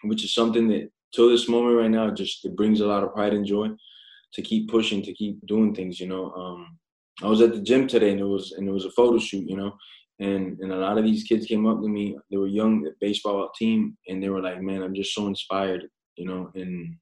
[0.05, 3.13] which is something that till this moment right now, just it brings a lot of
[3.13, 3.69] pride and joy
[4.35, 6.33] to keep pushing, to keep doing things, you know.
[6.33, 6.79] Um,
[7.23, 9.49] I was at the gym today, and it was and it was a photo shoot,
[9.49, 9.73] you know,
[10.21, 12.17] and and a lot of these kids came up to me.
[12.31, 16.27] They were young, baseball team, and they were like, "Man, I'm just so inspired," you
[16.27, 16.51] know.
[16.55, 16.97] And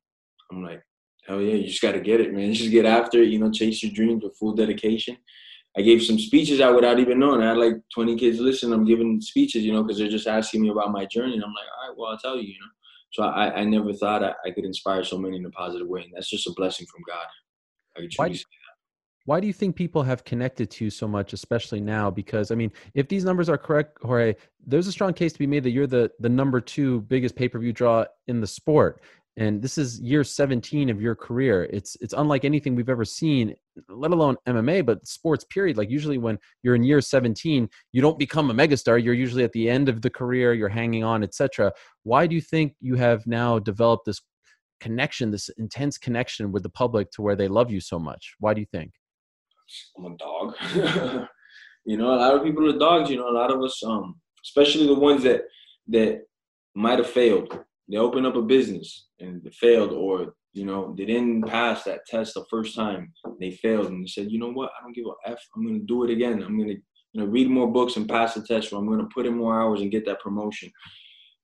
[0.52, 0.83] I'm like,
[1.26, 2.48] "Hell yeah, you just got to get it, man.
[2.48, 5.16] You just get after it, you know, chase your dreams with full dedication."
[5.79, 7.42] I gave some speeches out without even knowing.
[7.42, 8.72] I had like 20 kids listen.
[8.72, 11.35] I'm giving speeches, you know, because they're just asking me about my journey.
[11.35, 12.70] And I'm like, all right, well, I'll tell you, you know.
[13.12, 16.02] So I, I never thought I, I could inspire so many in a positive way.
[16.02, 18.09] And that's just a blessing from God.
[18.16, 18.35] Why,
[19.26, 22.10] why do you think people have connected to you so much, especially now?
[22.10, 24.34] Because I mean, if these numbers are correct, Jorge,
[24.64, 27.48] there's a strong case to be made that you're the the number two biggest pay
[27.48, 29.02] per view draw in the sport,
[29.36, 31.64] and this is year 17 of your career.
[31.72, 33.54] It's it's unlike anything we've ever seen,
[33.88, 35.76] let alone MMA, but sports period.
[35.76, 39.02] Like usually when you're in year 17, you don't become a megastar.
[39.02, 40.54] You're usually at the end of the career.
[40.54, 41.72] You're hanging on, etc.
[42.04, 44.20] Why do you think you have now developed this
[44.80, 48.36] connection, this intense connection with the public to where they love you so much?
[48.38, 48.92] Why do you think?
[49.96, 50.55] I'm a dog.
[51.85, 53.11] you know, a lot of people are dogs.
[53.11, 55.42] You know, a lot of us, um, especially the ones that
[55.88, 56.22] that
[56.74, 57.59] might have failed.
[57.88, 62.00] They open up a business and they failed, or you know, they didn't pass that
[62.07, 63.12] test the first time.
[63.40, 64.70] They failed, and they said, you know what?
[64.79, 65.38] I don't give a f.
[65.55, 66.42] I'm gonna do it again.
[66.42, 66.72] I'm gonna
[67.12, 68.72] you know read more books and pass the test.
[68.72, 70.70] Or I'm gonna put in more hours and get that promotion.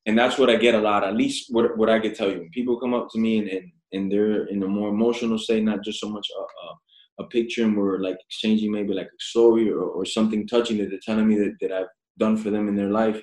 [0.07, 1.05] And that's what I get a lot.
[1.05, 2.39] At least what what I could tell you.
[2.39, 5.63] When people come up to me and and, and they're in a more emotional state,
[5.63, 6.75] not just so much a, a
[7.21, 10.91] a picture and we're like exchanging maybe like a story or, or something touching that
[10.91, 13.23] they're telling me that, that I've done for them in their life.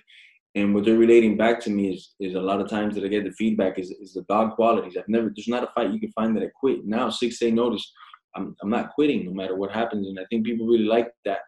[0.56, 3.08] And what they're relating back to me is is a lot of times that I
[3.08, 4.98] get the feedback is, is the dog qualities.
[4.98, 6.86] I've never there's not a fight you can find that I quit.
[6.86, 7.92] Now six day notice,
[8.36, 10.08] I'm I'm not quitting no matter what happens.
[10.08, 11.40] And I think people really like that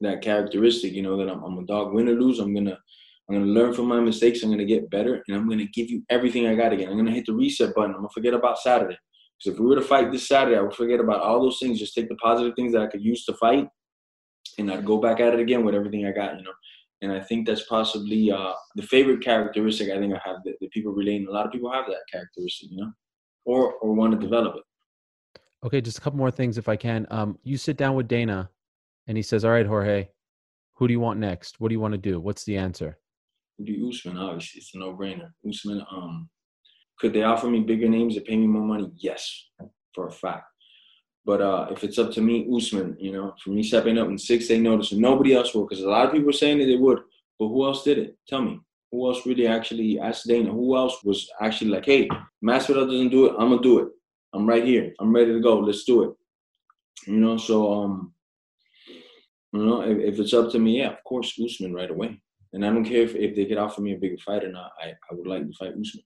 [0.00, 2.78] that characteristic, you know, that I'm, I'm a dog, win or lose, I'm gonna
[3.28, 6.02] I'm gonna learn from my mistakes, I'm gonna get better, and I'm gonna give you
[6.10, 6.88] everything I got again.
[6.88, 7.92] I'm gonna hit the reset button.
[7.92, 8.96] I'm gonna forget about Saturday.
[9.38, 11.78] Because if we were to fight this Saturday, I would forget about all those things,
[11.78, 13.68] just take the positive things that I could use to fight,
[14.58, 16.52] and I'd go back at it again with everything I got, you know.
[17.00, 20.70] And I think that's possibly uh, the favorite characteristic I think I have that, that
[20.72, 21.28] people relate.
[21.28, 22.90] A lot of people have that characteristic, you know,
[23.44, 25.40] or or want to develop it.
[25.64, 27.06] Okay, just a couple more things if I can.
[27.10, 28.50] Um, you sit down with Dana,
[29.06, 30.08] and he says, "All right, Jorge,
[30.74, 31.60] who do you want next?
[31.60, 32.18] What do you want to do?
[32.18, 32.98] What's the answer?"
[33.64, 35.30] Do Usman, obviously, it's a no-brainer.
[35.48, 36.28] Usman, um,
[37.00, 38.90] could they offer me bigger names to pay me more money?
[38.96, 39.46] Yes,
[39.94, 40.44] for a fact.
[41.24, 44.16] But uh, if it's up to me, Usman, you know, for me stepping up in
[44.18, 46.66] six they notice, and nobody else will, because a lot of people are saying that
[46.66, 47.00] they would,
[47.38, 48.16] but who else did it?
[48.26, 48.60] Tell me.
[48.90, 50.50] Who else really actually asked Dana?
[50.50, 52.08] Who else was actually like, hey,
[52.42, 53.88] Masvidal doesn't do it, I'm gonna do it.
[54.34, 54.92] I'm right here.
[55.00, 55.58] I'm ready to go.
[55.58, 56.10] Let's do it.
[57.06, 58.12] You know, so um,
[59.52, 62.20] you know, if, if it's up to me, yeah, of course, Usman right away.
[62.52, 64.72] And I don't care if, if they could offer me a bigger fight or not.
[64.82, 66.04] I, I would like to fight Usman.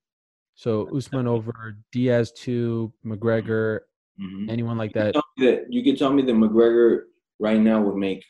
[0.55, 3.81] So Usman over Diaz two, McGregor,
[4.21, 4.51] mm-hmm.
[4.51, 5.15] anyone like that.
[5.39, 5.67] that.
[5.71, 7.03] You can tell me that McGregor
[7.39, 8.25] right now would make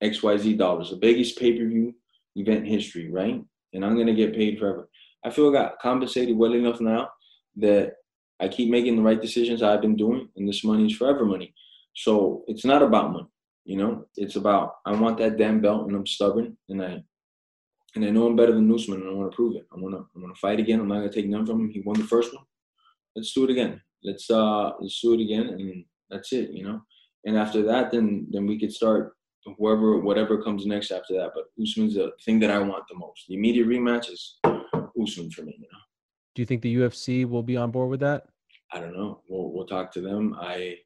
[0.00, 1.94] X Y Z dollars, the biggest pay per view
[2.36, 3.42] event in history, right?
[3.72, 4.88] And I'm gonna get paid forever.
[5.24, 7.08] I feel I got compensated well enough now
[7.56, 7.94] that
[8.40, 11.54] I keep making the right decisions I've been doing, and this money is forever money.
[11.94, 13.28] So it's not about money,
[13.64, 14.06] you know.
[14.16, 17.04] It's about I want that damn belt, and I'm stubborn, and I
[17.94, 19.66] and I know I'm better than Usman, and I want to prove it.
[19.72, 20.80] I want to, I want to fight again.
[20.80, 21.70] I'm not gonna take none from him.
[21.70, 22.44] He won the first one.
[23.14, 23.80] Let's do it again.
[24.02, 26.50] Let's uh, let's do it again, and that's it.
[26.50, 26.82] You know.
[27.24, 29.12] And after that, then then we could start
[29.58, 31.32] whoever, whatever comes next after that.
[31.34, 33.26] But Usman's the thing that I want the most.
[33.28, 35.54] The immediate rematch is Usman for me.
[35.58, 35.78] You know.
[36.34, 38.26] Do you think the UFC will be on board with that?
[38.72, 39.20] I don't know.
[39.28, 40.34] We'll we'll talk to them.
[40.40, 40.76] I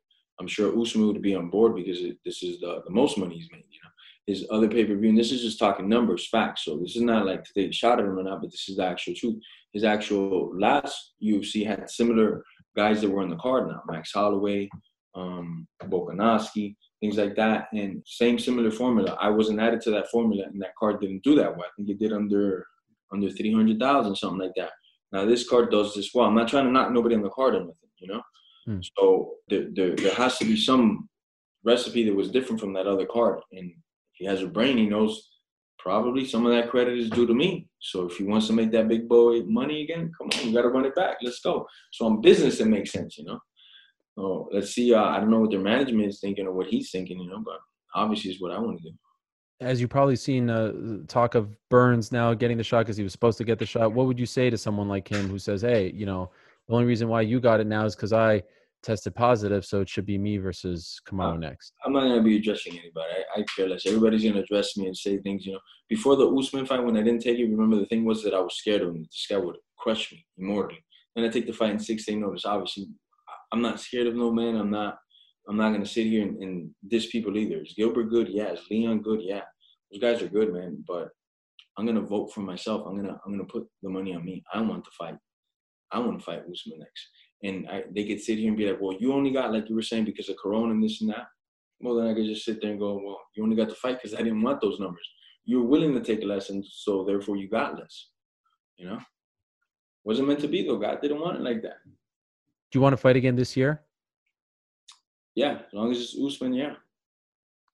[0.40, 3.36] I'm sure Usman would be on board because it, this is the the most money
[3.36, 3.64] he's made.
[3.70, 3.90] You know
[4.26, 6.64] his other pay per view, and this is just talking numbers, facts.
[6.64, 8.68] So this is not like to take a shot at him or not, but this
[8.68, 9.40] is the actual truth.
[9.72, 12.42] His actual last UFC had similar
[12.76, 14.68] guys that were in the card now, Max Holloway,
[15.14, 19.16] um, Volkanovski, things like that, and same similar formula.
[19.20, 21.66] I wasn't added to that formula, and that card didn't do that well.
[21.66, 22.66] I think it did under
[23.12, 24.70] under three hundred thousand, something like that.
[25.12, 26.26] Now this card does this well.
[26.26, 28.22] I'm not trying to knock nobody on the card or anything, you know.
[28.66, 28.80] Hmm.
[28.98, 31.08] So there, there there has to be some
[31.64, 33.72] recipe that was different from that other card, and
[34.16, 34.76] he has a brain.
[34.76, 35.30] He knows
[35.78, 37.68] probably some of that credit is due to me.
[37.78, 40.62] So if he wants to make that big boy money again, come on, we got
[40.62, 41.18] to run it back.
[41.22, 41.66] Let's go.
[41.92, 43.38] So on business, it makes sense, you know.
[44.18, 44.94] Oh, let's see.
[44.94, 47.42] Uh, I don't know what their management is thinking or what he's thinking, you know,
[47.44, 47.58] but
[47.94, 48.96] obviously is what I want to do.
[49.60, 50.72] As you've probably seen, uh,
[51.06, 53.92] talk of Burns now getting the shot because he was supposed to get the shot.
[53.92, 56.30] What would you say to someone like him who says, "Hey, you know,
[56.68, 58.42] the only reason why you got it now is because I
[58.86, 61.74] tested positive, so it should be me versus uh, next.
[61.84, 63.10] I'm not gonna be addressing anybody.
[63.36, 63.84] I, I care less.
[63.84, 65.44] Everybody's gonna address me and say things.
[65.44, 68.22] You know, before the Usman fight, when I didn't take it, remember the thing was
[68.22, 69.02] that I was scared of him.
[69.02, 70.82] This guy would crush me immortally.
[71.14, 72.44] Then I take the fight in six day notice.
[72.44, 72.86] Obviously,
[73.52, 74.56] I'm not scared of no man.
[74.56, 74.98] I'm not
[75.48, 77.62] I'm not gonna sit here and, and diss people either.
[77.62, 78.28] Is Gilbert good?
[78.28, 78.52] Yeah.
[78.52, 79.20] Is Leon good?
[79.22, 79.42] Yeah.
[79.90, 80.84] Those guys are good, man.
[80.86, 81.08] But
[81.76, 82.86] I'm gonna vote for myself.
[82.86, 84.44] I'm gonna I'm gonna put the money on me.
[84.52, 85.16] I want to fight.
[85.92, 87.08] I want to fight Usman next.
[87.42, 89.74] And I, they could sit here and be like, well, you only got like you
[89.74, 91.28] were saying because of Corona and this and that.
[91.80, 94.00] Well, then I could just sit there and go, well, you only got to fight
[94.00, 95.06] because I didn't want those numbers.
[95.44, 98.08] You were willing to take a lesson, so therefore you got less.
[98.78, 98.98] You know,
[100.04, 100.78] wasn't meant to be though.
[100.78, 101.78] God didn't want it like that.
[101.84, 103.82] Do you want to fight again this year?
[105.34, 106.74] Yeah, as long as it's Usman, yeah.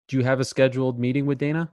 [0.08, 1.70] Do you have a scheduled meeting with Dana?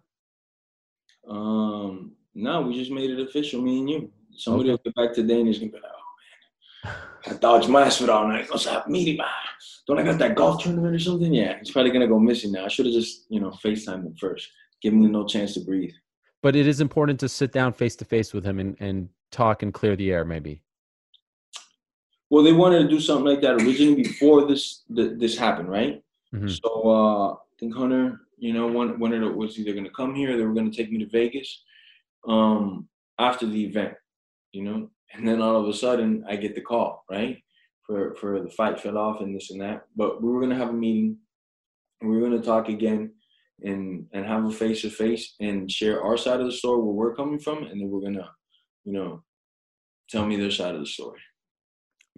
[1.27, 4.11] Um, no, we just made it official, me and you.
[4.35, 4.81] Somebody okay.
[4.83, 5.91] will get back to Dana is gonna be like,
[7.27, 8.49] I dodged my ass for all night.
[8.49, 9.19] What's up, meeting?
[9.87, 11.33] Don't I got that golf tournament or something?
[11.33, 12.65] Yeah, he's probably gonna go missing now.
[12.65, 14.49] I should have just, you know, FaceTime him first,
[14.81, 15.93] give him no chance to breathe.
[16.41, 19.63] But it is important to sit down face to face with him and, and talk
[19.63, 20.61] and clear the air, maybe.
[22.29, 26.03] Well, they wanted to do something like that originally before this the, this happened, right?
[26.33, 26.47] Mm-hmm.
[26.47, 29.91] So uh, I think Hunter, you know, one one of it was either going to
[29.91, 31.63] come here, or they were going to take me to Vegas
[32.27, 33.95] um, after the event,
[34.51, 34.89] you know.
[35.13, 37.37] And then all of a sudden, I get the call, right?
[37.85, 39.83] For for the fight fell off and this and that.
[39.95, 41.17] But we were going to have a meeting,
[42.01, 43.13] we were going to talk again,
[43.63, 46.93] and and have a face to face and share our side of the story where
[46.93, 48.29] we're coming from, and then we're gonna,
[48.85, 49.23] you know,
[50.09, 51.19] tell me their side of the story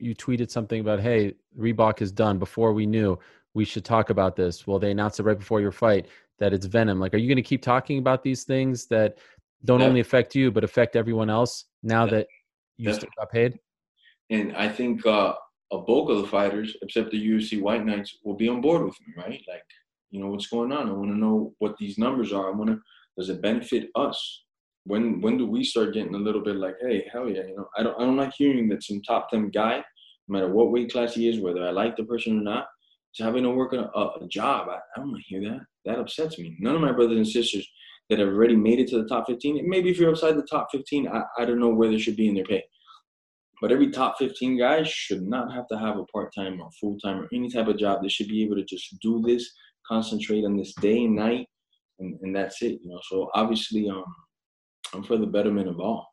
[0.01, 3.17] you tweeted something about, hey, Reebok is done before we knew
[3.53, 4.65] we should talk about this.
[4.65, 6.07] Well, they announced it right before your fight
[6.39, 6.99] that it's venom.
[6.99, 9.17] Like, are you going to keep talking about these things that
[9.65, 9.87] don't yeah.
[9.87, 12.11] only affect you but affect everyone else now yeah.
[12.11, 12.27] that
[12.81, 12.95] you yeah.
[12.95, 13.59] still got paid?
[14.29, 15.33] And I think uh,
[15.71, 18.95] a bulk of the fighters, except the UFC White Knights, will be on board with
[19.01, 19.41] me, right?
[19.47, 19.63] Like,
[20.09, 20.89] you know, what's going on?
[20.89, 22.47] I want to know what these numbers are.
[22.47, 22.79] I want to.
[23.17, 24.43] Does it benefit us?
[24.85, 27.67] when when do we start getting a little bit like, hey, hell yeah, you know,
[27.77, 29.83] I don't I'm not like hearing that some top ten guy,
[30.27, 32.67] no matter what weight class he is, whether I like the person or not,
[33.13, 34.69] is having to work a, a job.
[34.69, 35.61] I, I don't want to hear that.
[35.85, 36.57] That upsets me.
[36.59, 37.67] None of my brothers and sisters
[38.11, 40.43] that have already made it to the top 15, And maybe if you're outside the
[40.43, 42.61] top 15, I, I don't know where they should be in their pay.
[43.61, 46.99] But every top 15 guy should not have to have a part time or full
[46.99, 48.01] time or any type of job.
[48.01, 49.49] They should be able to just do this,
[49.87, 51.47] concentrate on this day and night,
[51.99, 52.81] and, and that's it.
[52.83, 52.99] You know.
[53.07, 54.03] So obviously, um,
[54.93, 56.11] I'm for the betterment of all,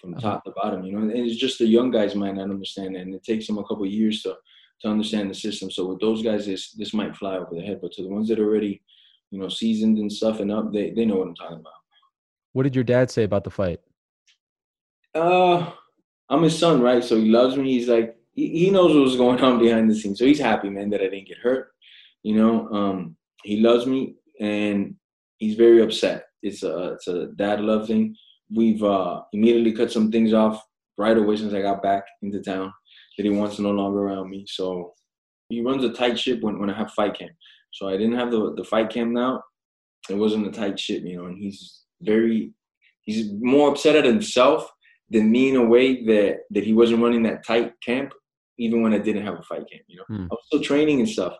[0.00, 0.22] from uh-huh.
[0.22, 0.82] top to bottom.
[0.82, 3.46] You know, and it's just the young guys might not understand that, and it takes
[3.46, 4.34] them a couple years to
[4.82, 5.70] to understand the system.
[5.70, 8.28] So with those guys, this this might fly over their head, but to the ones
[8.28, 8.82] that are already,
[9.30, 11.72] you know, seasoned and stuff and up, they they know what I'm talking about.
[12.52, 13.80] What did your dad say about the fight?
[15.14, 15.70] Uh,
[16.28, 17.02] I'm his son, right?
[17.02, 17.72] So he loves me.
[17.72, 20.18] He's like, he, he knows what was going on behind the scenes.
[20.18, 21.72] So he's happy, man, that I didn't get hurt.
[22.22, 24.96] You know, um, he loves me, and
[25.38, 28.14] he's very upset it's a it's a dad love thing.
[28.54, 30.62] We've uh, immediately cut some things off
[30.96, 32.72] right away since I got back into town
[33.16, 34.44] that he wants no longer around me.
[34.46, 34.94] So
[35.48, 37.32] he runs a tight ship when, when I have fight camp.
[37.76, 39.42] So I didn't have the the fight camp now.
[40.08, 42.52] It wasn't a tight ship, you know, and he's very
[43.02, 44.70] he's more upset at himself
[45.10, 48.12] than me in a way that that he wasn't running that tight camp
[48.58, 50.04] even when I didn't have a fight camp, you know.
[50.08, 50.24] Hmm.
[50.30, 51.34] I was still training and stuff.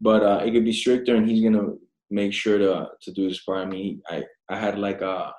[0.00, 1.74] But uh, it could be stricter and he's gonna
[2.10, 3.66] make sure to to do this part.
[3.66, 5.30] I mean, I I had like uh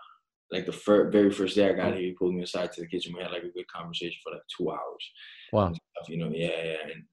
[0.52, 2.88] like the fir- very first day I got here, he pulled me aside to the
[2.88, 3.13] kitchen.
[3.13, 5.04] We had like a good conversation for like two hours.
[5.52, 5.73] Wow.
[6.08, 6.91] You know, yeah, yeah.
[6.91, 7.04] And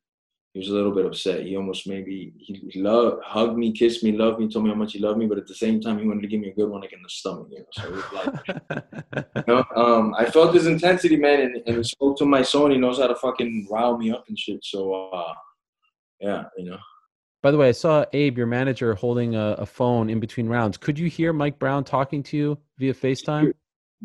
[0.56, 1.42] he was a little bit upset.
[1.42, 4.94] He almost maybe he loved, hugged me, kissed me, loved me, told me how much
[4.94, 6.70] he loved me, but at the same time he wanted to give me a good
[6.70, 7.48] one like in the stomach.
[7.50, 11.62] You know, so it was like, you know, um, I felt his intensity, man, and,
[11.66, 12.70] and he spoke to my son.
[12.70, 14.64] He knows how to fucking rile me up and shit.
[14.64, 15.34] So, uh,
[16.20, 16.78] yeah, you know.
[17.42, 20.78] By the way, I saw Abe, your manager, holding a, a, phone in between rounds.
[20.78, 23.52] Could you hear Mike Brown talking to you via FaceTime?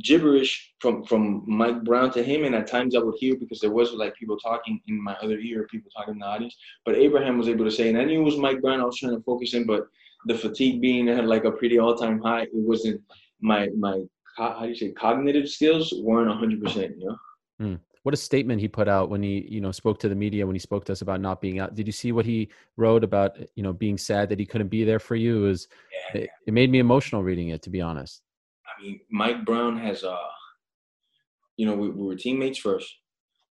[0.04, 3.72] Gibberish from from Mike Brown to him, and at times I would hear because there
[3.72, 6.56] was like people talking in my other ear, people talking in the audience.
[6.86, 8.82] But Abraham was able to say, and I knew it was Mike Brown.
[8.82, 9.88] I was trying to focus in, but
[10.26, 13.02] the fatigue being at like a pretty all time high, it wasn't
[13.42, 14.02] my my
[14.38, 16.96] how do you say cognitive skills weren't hundred percent.
[16.98, 17.18] You know.
[17.60, 20.46] Hmm what a statement he put out when he you know spoke to the media
[20.46, 23.04] when he spoke to us about not being out did you see what he wrote
[23.04, 25.68] about you know being sad that he couldn't be there for you it was
[26.14, 26.22] yeah.
[26.22, 28.24] it, it, made me emotional reading it to be honest
[28.82, 30.18] mean mike brown has uh
[31.58, 32.98] you know we, we were teammates first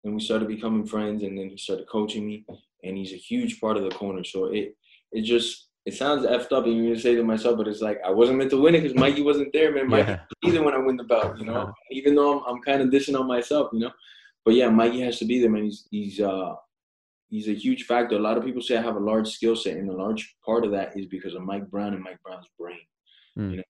[0.04, 2.46] and we started becoming friends and then he started coaching me
[2.84, 4.76] and he's a huge part of the corner so it
[5.12, 8.10] it just it sounds effed up even to say to myself, but it's like I
[8.10, 9.88] wasn't meant to win it because Mikey wasn't there, man.
[9.88, 10.20] Mikey yeah.
[10.44, 11.72] either when I win the belt, you know.
[11.92, 13.92] Even though I'm, I'm kind of dishing on myself, you know
[14.48, 15.66] but yeah, Mikey has to be there, man.
[15.66, 16.56] He's he's uh
[17.28, 18.16] he's a huge factor.
[18.16, 20.64] A lot of people say I have a large skill set, and a large part
[20.64, 22.80] of that is because of Mike Brown and Mike Brown's brain.
[23.38, 23.52] Mm.
[23.52, 23.64] You know,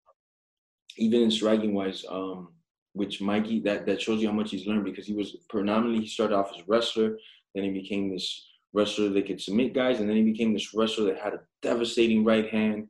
[0.98, 2.50] even in striking wise, um,
[2.94, 6.08] which Mikey that that shows you how much he's learned because he was predominantly he
[6.08, 7.18] started off as a wrestler,
[7.54, 11.06] then he became this wrestler that could submit guys, and then he became this wrestler
[11.06, 12.88] that had a devastating right hand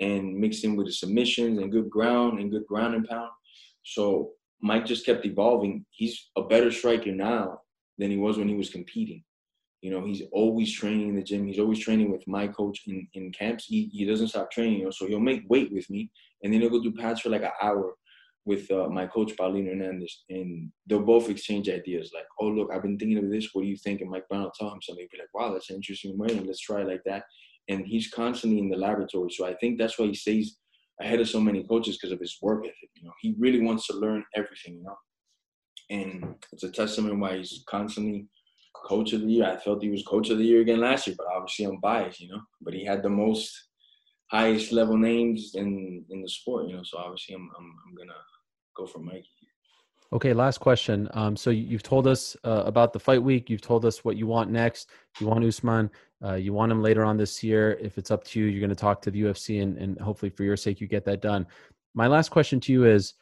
[0.00, 3.30] and mixed in with the submissions and good ground and good ground and pound.
[3.82, 5.84] So Mike just kept evolving.
[5.90, 7.60] He's a better striker now
[7.98, 9.24] than he was when he was competing.
[9.80, 11.46] You know, he's always training in the gym.
[11.46, 13.66] He's always training with my coach in, in camps.
[13.66, 16.10] He, he doesn't stop training, you know, so he'll make weight with me
[16.42, 17.94] and then he'll go do pads for like an hour
[18.44, 22.12] with uh, my coach Paulino Hernandez, and they'll both exchange ideas.
[22.14, 23.50] Like, oh look, I've been thinking of this.
[23.52, 24.00] What do you think?
[24.00, 25.06] And Mike Brown will tell him something.
[25.10, 27.24] He'll be like, wow, that's an interesting way, let's try like that.
[27.68, 30.56] And he's constantly in the laboratory, so I think that's why he stays
[31.00, 32.90] ahead of so many coaches because of his work ethic.
[32.96, 34.78] You know, he really wants to learn everything.
[34.78, 34.96] You know,
[35.90, 38.26] and it's a testament why he's constantly
[38.84, 39.44] coach of the year.
[39.44, 42.20] I felt he was coach of the year again last year, but obviously I'm biased.
[42.20, 43.68] You know, but he had the most
[44.30, 46.68] highest level names in in the sport.
[46.68, 48.20] You know, so obviously I'm I'm, I'm gonna
[48.76, 49.28] go for Mikey.
[50.10, 51.06] Okay, last question.
[51.12, 53.50] Um, so you've told us uh, about the fight week.
[53.50, 54.88] You've told us what you want next.
[55.20, 55.90] You want Usman.
[56.24, 57.78] Uh, you want him later on this year.
[57.80, 60.30] If it's up to you, you're going to talk to the UFC, and, and hopefully,
[60.30, 61.46] for your sake, you get that done.
[61.94, 63.14] My last question to you is,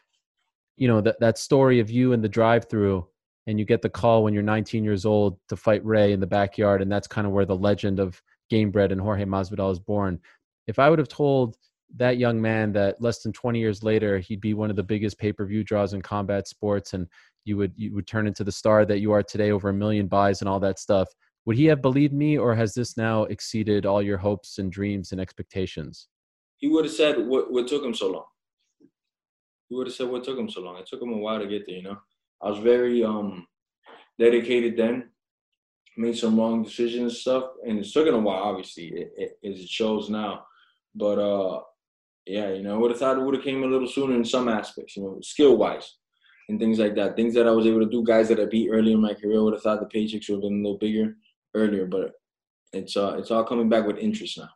[0.77, 3.07] you know, that that story of you and the drive-through,
[3.47, 6.27] and you get the call when you're 19 years old to fight Ray in the
[6.27, 8.21] backyard, and that's kind of where the legend of
[8.51, 10.21] Gamebred and Jorge Masvidal is born.
[10.67, 11.57] If I would have told
[11.97, 15.19] that young man that less than 20 years later he'd be one of the biggest
[15.19, 17.07] pay-per-view draws in combat sports and
[17.45, 20.09] you would you would turn into the star that you are today over a million
[20.09, 21.09] buys and all that stuff
[21.45, 25.13] would he have believed me or has this now exceeded all your hopes and dreams
[25.13, 26.09] and expectations?
[26.57, 28.25] He would have said what, what took him so long?
[29.69, 30.79] He would have said what took him so long?
[30.79, 31.99] It took him a while to get there you know
[32.43, 33.47] i was very um
[34.18, 35.11] dedicated then
[35.97, 39.68] made some wrong decisions and stuff and it's taken a while obviously it, it, it
[39.68, 40.45] shows now
[40.95, 41.61] but uh
[42.26, 44.24] yeah, you know, I would have thought it would have came a little sooner in
[44.24, 45.97] some aspects, you know, skill wise
[46.49, 47.14] and things like that.
[47.14, 49.43] Things that I was able to do, guys that I beat earlier in my career,
[49.43, 51.16] would have thought the paychecks would have been a little bigger
[51.55, 52.12] earlier, but
[52.72, 54.51] it's uh it's all coming back with interest now.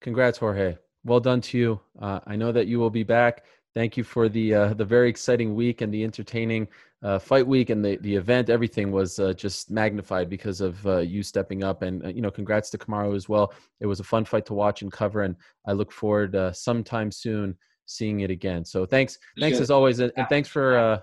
[0.00, 0.78] Congrats, Jorge.
[1.04, 1.80] Well done to you.
[2.00, 3.44] Uh, I know that you will be back.
[3.74, 6.68] Thank you for the uh, the very exciting week and the entertaining
[7.02, 10.98] uh, fight week and the, the event, everything was uh, just magnified because of uh,
[10.98, 11.82] you stepping up.
[11.82, 13.54] And, uh, you know, congrats to Kamaru as well.
[13.80, 15.22] It was a fun fight to watch and cover.
[15.22, 17.56] And I look forward uh, sometime soon
[17.86, 18.64] seeing it again.
[18.64, 19.18] So thanks.
[19.38, 20.00] Thanks as always.
[20.00, 21.00] And, and thanks for uh,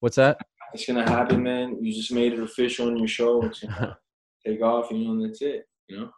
[0.00, 0.38] what's that?
[0.74, 1.78] It's going to happen, man.
[1.80, 3.42] You just made it official on your show.
[3.42, 3.96] It's gonna
[4.46, 6.10] take off, you know, and that's it, you know?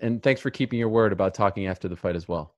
[0.00, 2.54] And thanks for keeping your word about talking after the fight as well.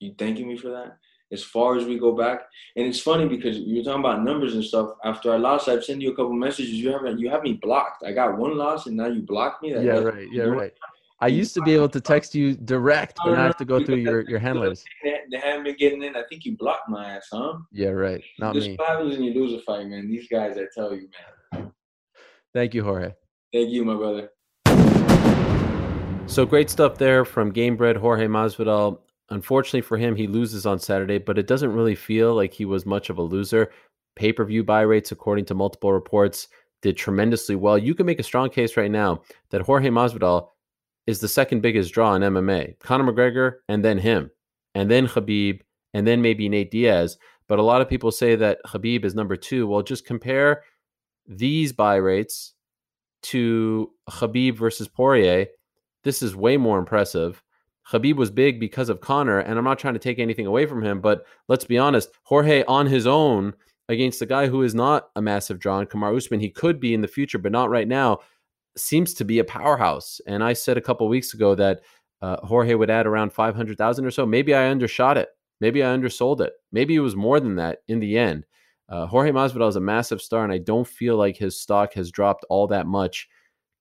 [0.00, 0.98] You thanking me for that?
[1.32, 2.42] As far as we go back.
[2.76, 4.90] And it's funny because you're talking about numbers and stuff.
[5.04, 6.72] After I lost, I've sent you a couple messages.
[6.72, 8.04] You haven't you have me blocked.
[8.04, 9.72] I got one loss and now you blocked me.
[9.72, 10.28] That, yeah, right.
[10.30, 10.72] Yeah, right.
[11.20, 13.84] I used to be able to text you direct, but now I have to go
[13.84, 14.84] through your, your handlers.
[15.04, 16.16] They haven't been getting in.
[16.16, 17.58] I think you blocked my ass, huh?
[17.70, 18.20] Yeah, right.
[18.40, 18.76] Not this me.
[18.76, 20.10] This happens when you lose a fight, man.
[20.10, 21.08] These guys, I tell you,
[21.52, 21.72] man.
[22.52, 23.12] Thank you, Jorge.
[23.52, 24.30] Thank you, my brother.
[26.26, 28.98] So great stuff there from Gamebred Jorge Masvidal.
[29.32, 32.84] Unfortunately for him, he loses on Saturday, but it doesn't really feel like he was
[32.84, 33.72] much of a loser.
[34.14, 36.48] Pay per view buy rates, according to multiple reports,
[36.82, 37.78] did tremendously well.
[37.78, 40.48] You can make a strong case right now that Jorge Masvidal
[41.06, 42.78] is the second biggest draw in MMA.
[42.80, 44.30] Conor McGregor, and then him,
[44.74, 45.62] and then Khabib,
[45.94, 47.16] and then maybe Nate Diaz.
[47.48, 49.66] But a lot of people say that Khabib is number two.
[49.66, 50.62] Well, just compare
[51.26, 52.52] these buy rates
[53.22, 55.46] to Khabib versus Poirier.
[56.04, 57.42] This is way more impressive.
[57.90, 60.82] Khabib was big because of Conor, and I'm not trying to take anything away from
[60.82, 63.54] him, but let's be honest, Jorge on his own
[63.88, 66.94] against a guy who is not a massive draw, and Kamaru Usman, he could be
[66.94, 68.20] in the future, but not right now,
[68.76, 70.20] seems to be a powerhouse.
[70.26, 71.80] And I said a couple weeks ago that
[72.22, 74.24] uh, Jorge would add around 500,000 or so.
[74.24, 75.28] Maybe I undershot it.
[75.60, 76.52] Maybe I undersold it.
[76.70, 78.46] Maybe it was more than that in the end.
[78.88, 82.10] Uh, Jorge Masvidal is a massive star, and I don't feel like his stock has
[82.10, 83.28] dropped all that much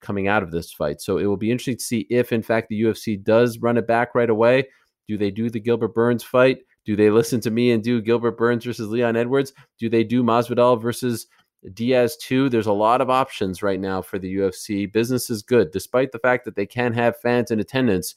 [0.02, 1.02] coming out of this fight.
[1.02, 3.88] So it will be interesting to see if, in fact, the UFC does run it
[3.88, 4.68] back right away.
[5.08, 6.60] Do they do the Gilbert Burns fight?
[6.86, 9.54] Do they listen to me and do Gilbert Burns versus Leon Edwards?
[9.78, 11.28] Do they do Masvidal versus
[11.74, 12.50] Diaz 2?
[12.50, 14.92] There's a lot of options right now for the UFC.
[14.92, 18.16] Business is good, despite the fact that they can have fans in attendance.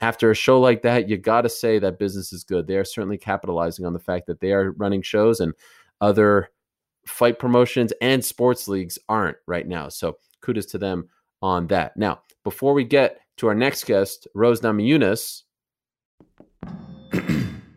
[0.00, 2.66] After a show like that, you got to say that business is good.
[2.66, 5.54] They are certainly capitalizing on the fact that they are running shows and
[6.00, 6.50] other
[7.06, 9.88] fight promotions and sports leagues aren't right now.
[9.88, 11.08] So kudos to them
[11.44, 11.94] on that.
[11.94, 15.42] Now, before we get to our next guest, Rose Namajunas.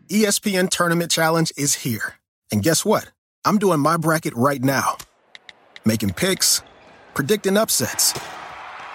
[0.08, 2.14] ESPN Tournament Challenge is here.
[2.50, 3.12] And guess what?
[3.44, 4.96] I'm doing my bracket right now.
[5.84, 6.62] Making picks,
[7.12, 8.18] predicting upsets,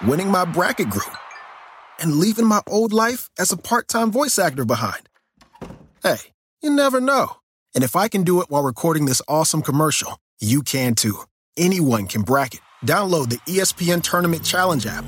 [0.06, 1.16] winning my bracket group,
[2.00, 5.08] and leaving my old life as a part time voice actor behind.
[6.02, 6.18] Hey,
[6.62, 7.36] you never know.
[7.76, 11.20] And if I can do it while recording this awesome commercial, you can too.
[11.56, 15.04] Anyone can bracket Download the ESPN Tournament Challenge app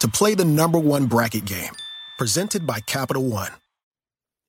[0.00, 1.72] to play the number one bracket game,
[2.18, 3.52] presented by Capital One.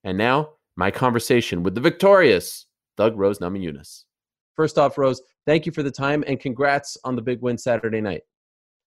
[0.03, 2.65] And now, my conversation with the victorious
[2.97, 4.03] Thug Rose Namajunas.
[4.55, 8.01] First off, Rose, thank you for the time and congrats on the big win Saturday
[8.01, 8.23] night.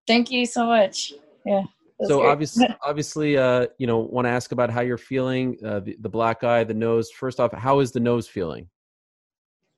[0.08, 1.14] Thank you so much.
[1.46, 1.64] Yeah.
[2.06, 5.58] So obviously, obviously, uh, you know, want to ask about how you're feeling.
[5.64, 7.12] Uh, the, the black eye, the nose.
[7.12, 8.70] First off, how is the nose feeling?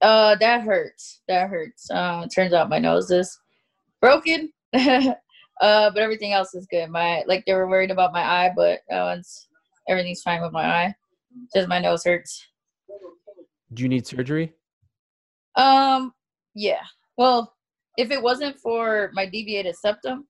[0.01, 1.22] Uh, that hurts.
[1.28, 1.89] That hurts.
[1.89, 3.38] Uh, turns out my nose is
[4.06, 4.51] broken.
[4.76, 5.16] uh,
[5.62, 6.89] but everything else is good.
[6.89, 9.18] My like they were worried about my eye, but uh,
[9.89, 10.95] everything's fine with my eye.
[11.56, 12.45] Just my nose hurts.
[13.74, 14.53] Do you need surgery?
[15.56, 16.14] Um,
[16.53, 16.84] yeah.
[17.18, 17.53] Well,
[17.97, 20.28] if it wasn't for my deviated septum,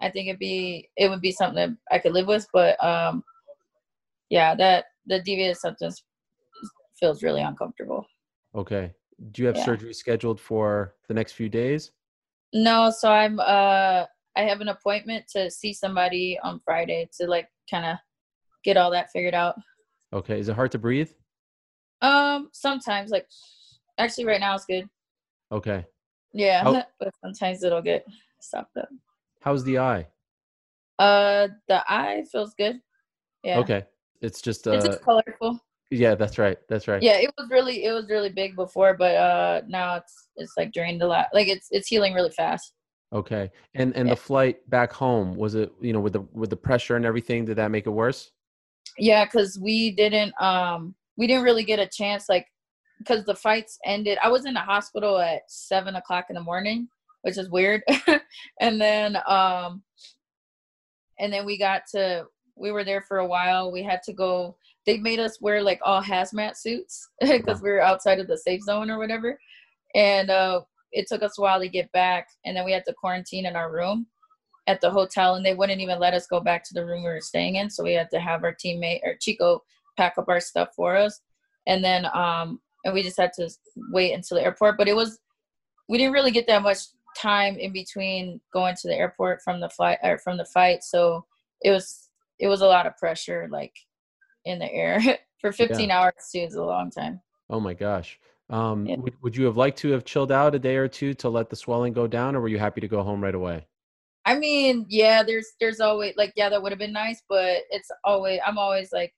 [0.00, 2.46] I think it'd be it would be something that I could live with.
[2.52, 3.22] But um,
[4.30, 5.92] yeah, that the deviated septum
[6.98, 8.06] feels really uncomfortable.
[8.54, 8.92] Okay.
[9.32, 9.64] Do you have yeah.
[9.64, 11.90] surgery scheduled for the next few days?
[12.52, 14.04] No, so I'm uh
[14.36, 17.96] I have an appointment to see somebody on Friday to like kind of
[18.64, 19.56] get all that figured out.
[20.12, 20.38] Okay.
[20.38, 21.10] Is it hard to breathe?
[22.00, 23.26] Um, sometimes like
[23.98, 24.88] actually right now it's good.
[25.50, 25.84] Okay.
[26.32, 28.06] Yeah, How, but sometimes it'll get
[28.40, 28.88] stopped up.
[29.40, 30.06] How's the eye?
[30.98, 32.80] Uh, the eye feels good.
[33.42, 33.58] Yeah.
[33.58, 33.84] Okay.
[34.20, 35.60] It's just uh, it's just colorful.
[35.90, 36.58] Yeah, that's right.
[36.68, 37.02] That's right.
[37.02, 40.72] Yeah, it was really it was really big before, but uh now it's it's like
[40.72, 41.28] drained a lot.
[41.32, 42.74] Like it's it's healing really fast.
[43.12, 43.50] Okay.
[43.74, 44.14] And and yeah.
[44.14, 47.46] the flight back home was it you know with the with the pressure and everything
[47.46, 48.30] did that make it worse?
[48.98, 52.46] Yeah, because we didn't um we didn't really get a chance like
[52.98, 54.18] because the fights ended.
[54.22, 56.88] I was in the hospital at seven o'clock in the morning,
[57.22, 57.82] which is weird.
[58.60, 59.82] and then um
[61.18, 62.26] and then we got to
[62.56, 63.72] we were there for a while.
[63.72, 64.56] We had to go
[64.88, 68.62] they made us wear like all hazmat suits because we were outside of the safe
[68.62, 69.38] zone or whatever.
[69.94, 70.62] And uh,
[70.92, 73.54] it took us a while to get back, and then we had to quarantine in
[73.54, 74.06] our room
[74.66, 77.10] at the hotel, and they wouldn't even let us go back to the room we
[77.10, 77.68] were staying in.
[77.68, 79.62] So we had to have our teammate or Chico
[79.98, 81.20] pack up our stuff for us,
[81.66, 83.50] and then um, and we just had to
[83.90, 84.78] wait until the airport.
[84.78, 85.18] But it was
[85.90, 86.78] we didn't really get that much
[87.14, 91.26] time in between going to the airport from the flight or from the fight, so
[91.62, 92.08] it was
[92.38, 93.74] it was a lot of pressure, like
[94.48, 95.00] in the air
[95.40, 95.98] for 15 yeah.
[95.98, 97.20] hours too is a long time.
[97.50, 98.18] Oh my gosh.
[98.50, 98.96] Um, yeah.
[98.96, 101.50] would, would you have liked to have chilled out a day or two to let
[101.50, 103.66] the swelling go down, or were you happy to go home right away?
[104.24, 107.90] I mean, yeah, there's there's always like yeah, that would have been nice, but it's
[108.04, 109.14] always I'm always like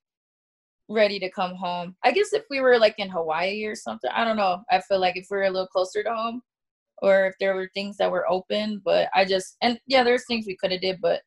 [0.89, 1.97] ready to come home.
[2.05, 4.63] I guess if we were like in Hawaii or something, I don't know.
[4.71, 6.43] I feel like if we were a little closer to home,
[7.03, 10.47] or if there were things that were open, but I just and yeah, there's things
[10.47, 11.23] we could have did, but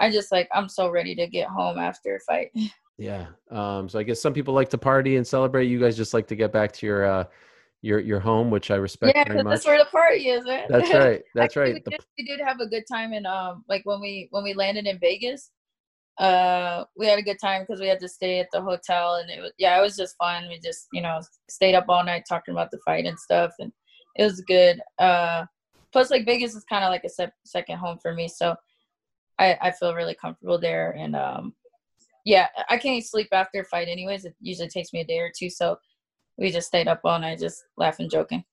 [0.00, 2.50] I just like I'm so ready to get home after a fight.
[2.98, 3.26] Yeah.
[3.50, 5.66] Um, so I guess some people like to party and celebrate.
[5.66, 7.24] You guys just like to get back to your uh,
[7.82, 9.52] your your home, which I respect yeah, very much.
[9.52, 10.66] that's where the party is, man.
[10.68, 11.22] That's right.
[11.34, 11.74] That's right.
[11.74, 14.54] We did, we did, have a good time, and um, like when we when we
[14.54, 15.50] landed in Vegas,
[16.18, 19.30] uh, we had a good time because we had to stay at the hotel, and
[19.30, 20.48] it was yeah, it was just fun.
[20.48, 21.20] We just you know
[21.50, 23.72] stayed up all night talking about the fight and stuff, and
[24.16, 24.80] it was good.
[24.98, 25.44] Uh,
[25.92, 28.56] plus like Vegas is kind of like a se- second home for me, so
[29.38, 31.54] I I feel really comfortable there, and um,
[32.26, 34.24] yeah, I can't sleep after a fight anyways.
[34.24, 35.48] It usually takes me a day or two.
[35.48, 35.78] So
[36.36, 38.44] we just stayed up all night, just laughing, joking.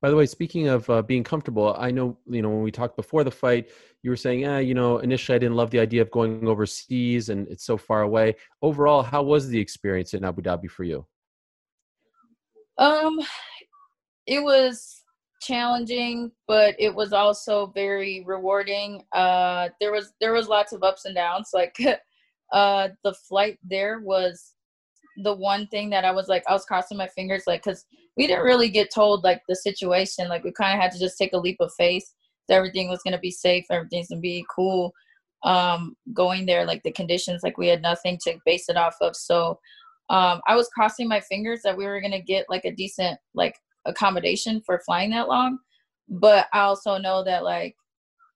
[0.00, 2.96] By the way, speaking of uh, being comfortable, I know you know when we talked
[2.96, 3.68] before the fight,
[4.02, 7.28] you were saying, yeah, you know, initially I didn't love the idea of going overseas
[7.28, 8.34] and it's so far away.
[8.62, 11.06] Overall, how was the experience in Abu Dhabi for you?
[12.78, 13.20] Um,
[14.26, 15.02] it was
[15.42, 19.04] challenging, but it was also very rewarding.
[19.12, 21.50] Uh, there was there was lots of ups and downs.
[21.52, 21.76] Like
[22.52, 24.54] uh the flight there was
[25.24, 27.84] the one thing that I was like I was crossing my fingers like cuz
[28.16, 30.28] we didn't really get told like the situation.
[30.28, 32.04] Like we kind of had to just take a leap of faith
[32.48, 34.92] that everything was going to be safe everything's going to be cool
[35.44, 39.16] um going there like the conditions like we had nothing to base it off of.
[39.16, 39.58] So
[40.10, 43.18] um I was crossing my fingers that we were going to get like a decent
[43.34, 45.58] like accommodation for flying that long
[46.08, 47.76] but I also know that like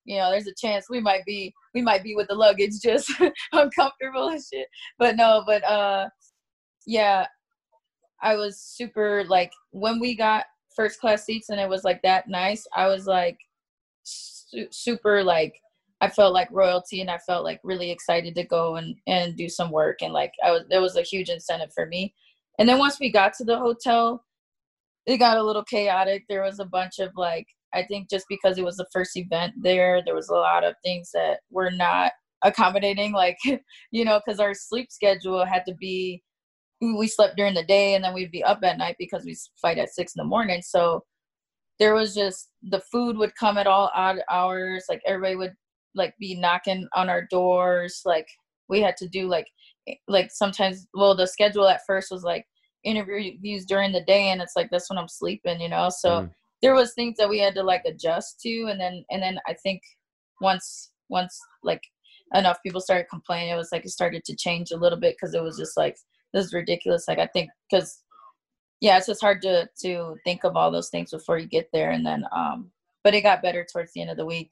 [0.07, 3.13] you know there's a chance we might be we might be with the luggage just
[3.53, 4.69] uncomfortable and shit.
[4.99, 6.09] But no, but uh
[6.87, 7.27] yeah,
[8.23, 10.45] I was super like when we got
[10.75, 13.39] first class seats and it was like that nice, I was like
[14.05, 15.55] su- super like
[16.01, 19.49] I felt like royalty and I felt like really excited to go and and do
[19.49, 22.15] some work and like I was there was a huge incentive for me.
[22.59, 24.25] And then once we got to the hotel,
[25.07, 26.25] it got a little chaotic.
[26.29, 27.47] There was a bunch of like
[27.77, 30.75] I think just because it was the first event there, there was a lot of
[30.83, 32.13] things that were not
[32.43, 33.37] accommodating, like,
[33.91, 36.23] you know, because our sleep schedule had to be,
[36.81, 39.79] we slept during the day and then we'd be up at night because we fight
[39.79, 40.63] at six in the morning.
[40.63, 41.03] So
[41.79, 44.85] there was just the food would come at all odd hours.
[44.89, 45.55] Like everybody would
[45.95, 48.03] like be knocking on our doors.
[48.05, 48.29] Like
[48.69, 49.47] we had to do like
[50.09, 52.45] like sometimes well the schedule at first was like
[52.85, 55.91] interviews during the day and it's like that's when I'm sleeping, you know.
[55.91, 56.31] So mm.
[56.63, 59.55] There was things that we had to like adjust to and then and then I
[59.63, 59.83] think
[60.41, 61.83] once once like
[62.35, 65.35] enough people started complaining it was like it started to change a little bit because
[65.35, 65.97] it was just like
[66.33, 67.07] this is ridiculous.
[67.09, 68.03] Like i think because
[68.81, 71.91] yeah it's just hard to to think of all those things before you get there
[71.91, 72.71] and then um
[73.05, 74.51] but it got better towards the end of the week.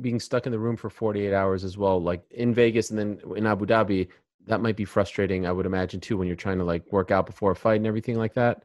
[0.00, 3.20] Being stuck in the room for 48 hours as well like in vegas and then
[3.36, 4.08] in abu dhabi
[4.46, 7.26] that might be frustrating i would imagine too when you're trying to like work out
[7.26, 8.64] before a fight and everything like that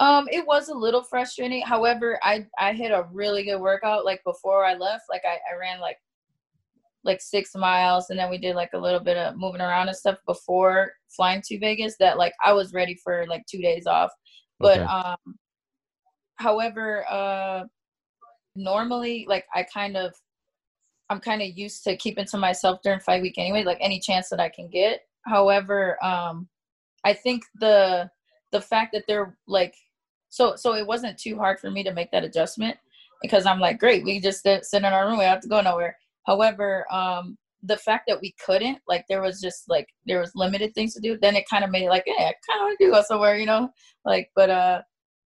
[0.00, 4.22] um it was a little frustrating however i i hit a really good workout like
[4.24, 5.98] before i left like i, I ran like
[7.04, 9.96] like six miles and then we did like a little bit of moving around and
[9.96, 14.10] stuff before flying to Vegas that like I was ready for like two days off.
[14.58, 14.86] But okay.
[14.86, 15.16] um
[16.36, 17.64] however uh
[18.54, 20.12] normally like I kind of
[21.08, 24.28] I'm kind of used to keeping to myself during fight week anyway, like any chance
[24.28, 25.00] that I can get.
[25.26, 26.48] However, um
[27.04, 28.10] I think the
[28.52, 29.74] the fact that they're like
[30.30, 32.76] so so it wasn't too hard for me to make that adjustment
[33.22, 35.60] because I'm like, great, we just sit in our room, we don't have to go
[35.60, 35.96] nowhere.
[36.26, 40.74] However, um, the fact that we couldn't, like, there was just like there was limited
[40.74, 41.18] things to do.
[41.20, 43.36] Then it kind of made it like, yeah, I kind of want to go somewhere,
[43.36, 43.70] you know,
[44.04, 44.30] like.
[44.34, 44.82] But uh,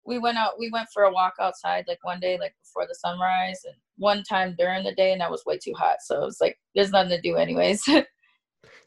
[0.06, 0.58] we went out.
[0.58, 4.22] We went for a walk outside, like one day, like before the sunrise, and one
[4.22, 5.96] time during the day, and that was way too hot.
[6.00, 7.82] So it was like, there's nothing to do, anyways.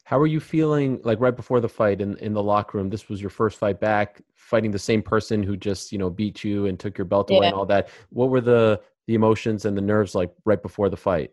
[0.04, 2.90] How are you feeling like right before the fight in, in the locker room?
[2.90, 6.44] This was your first fight back, fighting the same person who just, you know, beat
[6.44, 7.48] you and took your belt away yeah.
[7.48, 7.88] and all that.
[8.10, 11.30] What were the the emotions and the nerves like right before the fight?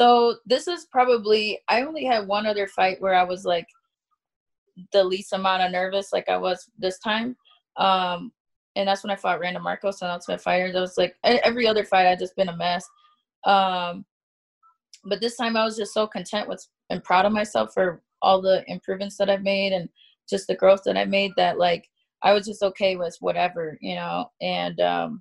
[0.00, 3.66] So this is probably I only had one other fight where I was like
[4.92, 7.36] the least amount of nervous like I was this time.
[7.76, 8.32] Um
[8.74, 10.72] and that's when I fought Randa Markos on Ultimate Fighter.
[10.72, 12.84] That was like every other fight I just been a mess.
[13.44, 14.04] Um
[15.04, 18.40] but this time I was just so content with and proud of myself for all
[18.40, 19.88] the improvements that I've made and
[20.30, 21.88] just the growth that I made that like
[22.22, 24.30] I was just okay with whatever, you know.
[24.40, 25.18] And um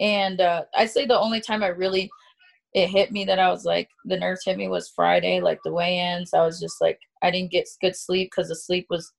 [0.00, 2.10] and uh I say the only time I really
[2.74, 5.72] it hit me that I was like, the nerves hit me was Friday, like the
[5.72, 6.34] weigh-ins.
[6.34, 9.10] I was just like, I didn't get good sleep because the sleep was,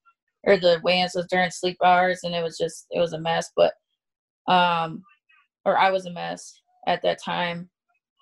[0.44, 3.50] or the weigh-ins was during sleep hours, and it was just, it was a mess.
[3.56, 3.74] But,
[4.48, 5.02] um,
[5.66, 7.68] or I was a mess at that time,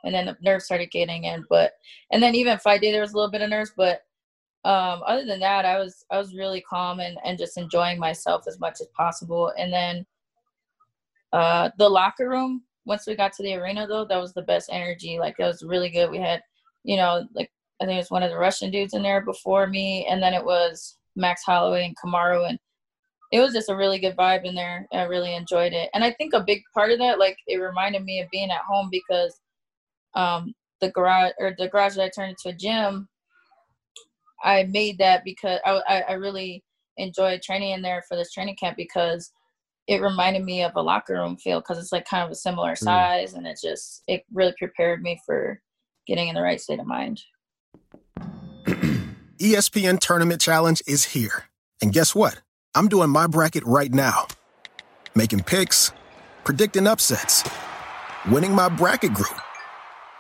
[0.05, 1.43] and then the nerves started getting in.
[1.49, 1.73] But,
[2.11, 4.03] and then even fight day, there was a little bit of nerves, but
[4.63, 8.45] um, other than that, I was I was really calm and and just enjoying myself
[8.47, 9.53] as much as possible.
[9.59, 10.05] And then
[11.33, 14.69] uh, the locker room once we got to the arena though, that was the best
[14.71, 15.19] energy.
[15.19, 16.09] Like that was really good.
[16.09, 16.41] We had,
[16.83, 17.51] you know, like
[17.81, 20.33] I think it was one of the Russian dudes in there before me, and then
[20.33, 22.57] it was Max Holloway and Kamaru, and
[23.31, 24.87] it was just a really good vibe in there.
[24.93, 28.03] I really enjoyed it, and I think a big part of that, like, it reminded
[28.03, 29.41] me of being at home because
[30.15, 33.07] um, the garage or the garage that I turned into a gym,
[34.43, 36.63] I made that because I I really
[36.97, 39.31] enjoyed training in there for this training camp because
[39.87, 42.73] it reminded me of a locker room feel because it's like kind of a similar
[42.73, 42.77] mm.
[42.77, 43.37] size mm.
[43.37, 45.61] and it just it really prepared me for
[46.07, 47.21] getting in the right state of mind
[49.37, 51.45] espn tournament challenge is here
[51.81, 52.41] and guess what
[52.73, 54.25] i'm doing my bracket right now
[55.13, 55.91] making picks
[56.43, 57.43] predicting upsets
[58.29, 59.37] winning my bracket group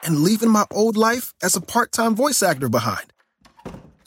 [0.05, 3.11] and leaving my old life as a part-time voice actor behind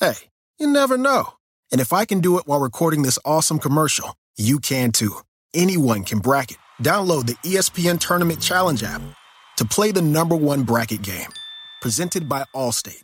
[0.01, 0.15] hey
[0.59, 1.35] you never know
[1.73, 5.17] and if i can do it while recording this awesome commercial you can too
[5.55, 6.59] anyone can bracket.
[6.83, 9.03] Download the ESPN Tournament Challenge app
[9.57, 11.29] to play the number one bracket game.
[11.81, 13.03] Presented by Allstate.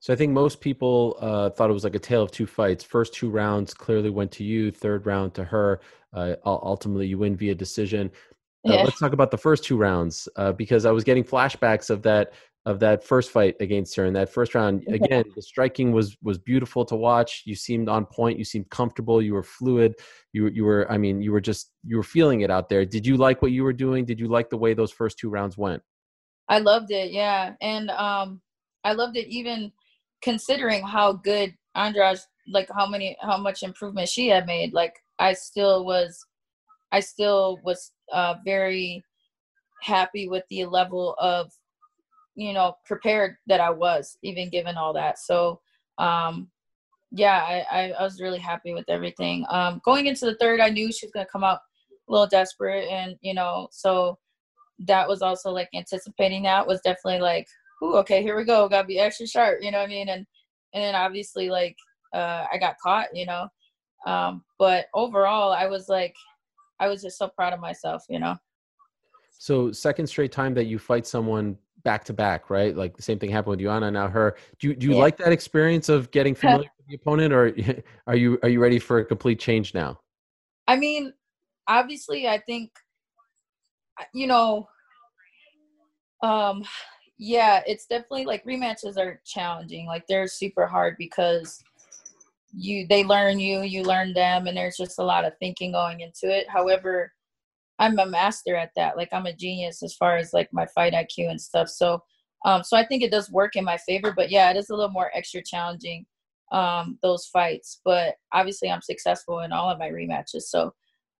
[0.00, 2.82] So I think most people uh, thought it was like a tale of two fights.
[2.82, 4.72] First two rounds clearly went to you.
[4.72, 5.80] Third round to her.
[6.12, 8.10] Uh, ultimately, you win via decision.
[8.68, 8.82] Uh, yeah.
[8.82, 12.32] Let's talk about the first two rounds uh, because I was getting flashbacks of that
[12.64, 16.38] of that first fight against her in that first round again the striking was was
[16.38, 17.42] beautiful to watch.
[17.44, 19.96] You seemed on point you seemed comfortable you were fluid
[20.32, 22.84] you you were i mean you were just you were feeling it out there.
[22.84, 24.04] Did you like what you were doing?
[24.04, 25.82] Did you like the way those first two rounds went?
[26.48, 28.40] I loved it yeah and um
[28.84, 29.72] i loved it even
[30.22, 35.32] considering how good andrade like how many how much improvement she had made like i
[35.32, 36.24] still was
[36.90, 39.02] i still was uh very
[39.82, 41.50] happy with the level of
[42.34, 45.18] you know prepared that i was even given all that.
[45.18, 45.60] So
[45.98, 46.48] um
[47.10, 49.44] yeah I, I, I was really happy with everything.
[49.50, 51.60] Um going into the third i knew she was going to come out
[52.08, 54.18] a little desperate and you know so
[54.86, 57.46] that was also like anticipating that was definitely like
[57.82, 58.68] Ooh, okay here we go.
[58.68, 60.08] Gotta be extra sharp you know what i mean?
[60.08, 60.26] And
[60.74, 61.76] and then obviously like
[62.14, 63.48] uh i got caught you know?
[64.06, 66.14] Um but overall i was like
[66.82, 68.36] i was just so proud of myself you know
[69.38, 72.76] So second straight time that you fight someone back to back, right?
[72.76, 74.36] Like the same thing happened with Joanna, now her.
[74.60, 75.00] Do you do you Yeah.
[75.00, 77.52] like that experience of getting familiar with the opponent, or
[78.06, 79.98] are you are you ready for a complete change now?
[80.68, 81.12] I mean,
[81.66, 82.70] obviously, I think,
[84.00, 84.68] uh, you know,
[86.22, 86.62] um,
[87.18, 89.86] yeah, it's definitely like rematches are challenging.
[89.86, 91.64] Like they're super hard because
[92.54, 96.00] you they learn you, you learn them, and there's just a lot of thinking going
[96.00, 96.48] into it.
[96.48, 97.12] However,
[97.78, 98.96] I'm a master at that.
[98.96, 101.68] Like I'm a genius as far as like my fight IQ and stuff.
[101.68, 102.02] So,
[102.44, 104.12] um, so I think it does work in my favor.
[104.14, 106.06] But yeah, it is a little more extra challenging
[106.52, 107.80] um those fights.
[107.84, 110.42] But obviously, I'm successful in all of my rematches.
[110.42, 110.72] So,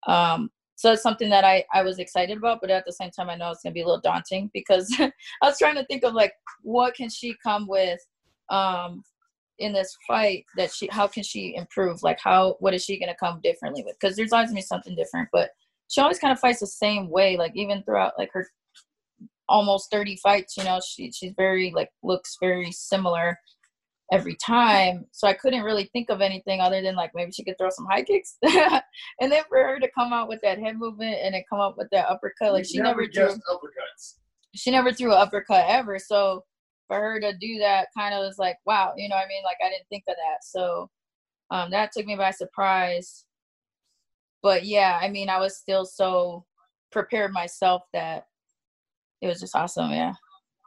[0.07, 2.61] um, so it's something that I I was excited about.
[2.61, 5.11] But at the same time, I know it's gonna be a little daunting because I
[5.41, 7.99] was trying to think of like what can she come with
[8.49, 9.03] um
[9.63, 13.09] in this fight that she how can she improve like how what is she going
[13.09, 15.49] to come differently with because there's always going to be something different but
[15.89, 18.47] she always kind of fights the same way like even throughout like her
[19.49, 23.37] almost 30 fights you know she she's very like looks very similar
[24.11, 27.57] every time so i couldn't really think of anything other than like maybe she could
[27.57, 31.17] throw some high kicks and then for her to come out with that head movement
[31.21, 34.15] and then come up with that uppercut like she never, drew guessed uppercuts.
[34.55, 35.97] she never threw an uppercut ever.
[35.99, 36.43] So
[36.87, 39.43] for her to do that kind of was like, wow, you know what I mean?
[39.43, 40.43] Like I didn't think of that.
[40.43, 40.89] So
[41.51, 43.25] um, that took me by surprise.
[44.41, 46.45] But yeah, I mean, I was still so
[46.91, 48.27] prepared myself that
[49.21, 49.91] it was just awesome.
[49.91, 50.13] Yeah.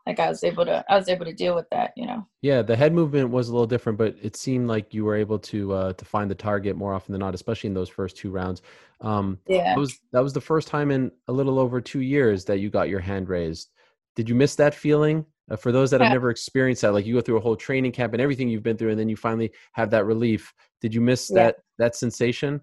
[0.06, 2.26] Like I was able to, I was able to deal with that, you know?
[2.40, 5.38] Yeah, the head movement was a little different, but it seemed like you were able
[5.40, 8.30] to uh, to find the target more often than not, especially in those first two
[8.30, 8.62] rounds.
[9.00, 9.74] Um, Yeah.
[9.74, 12.70] that was that was the first time in a little over two years that you
[12.70, 13.70] got your hand raised.
[14.14, 15.26] Did you miss that feeling?
[15.50, 17.92] Uh, for those that have never experienced that, like you go through a whole training
[17.92, 20.52] camp and everything you've been through, and then you finally have that relief.
[20.80, 21.36] Did you miss Yeah.
[21.36, 22.60] that that sensation?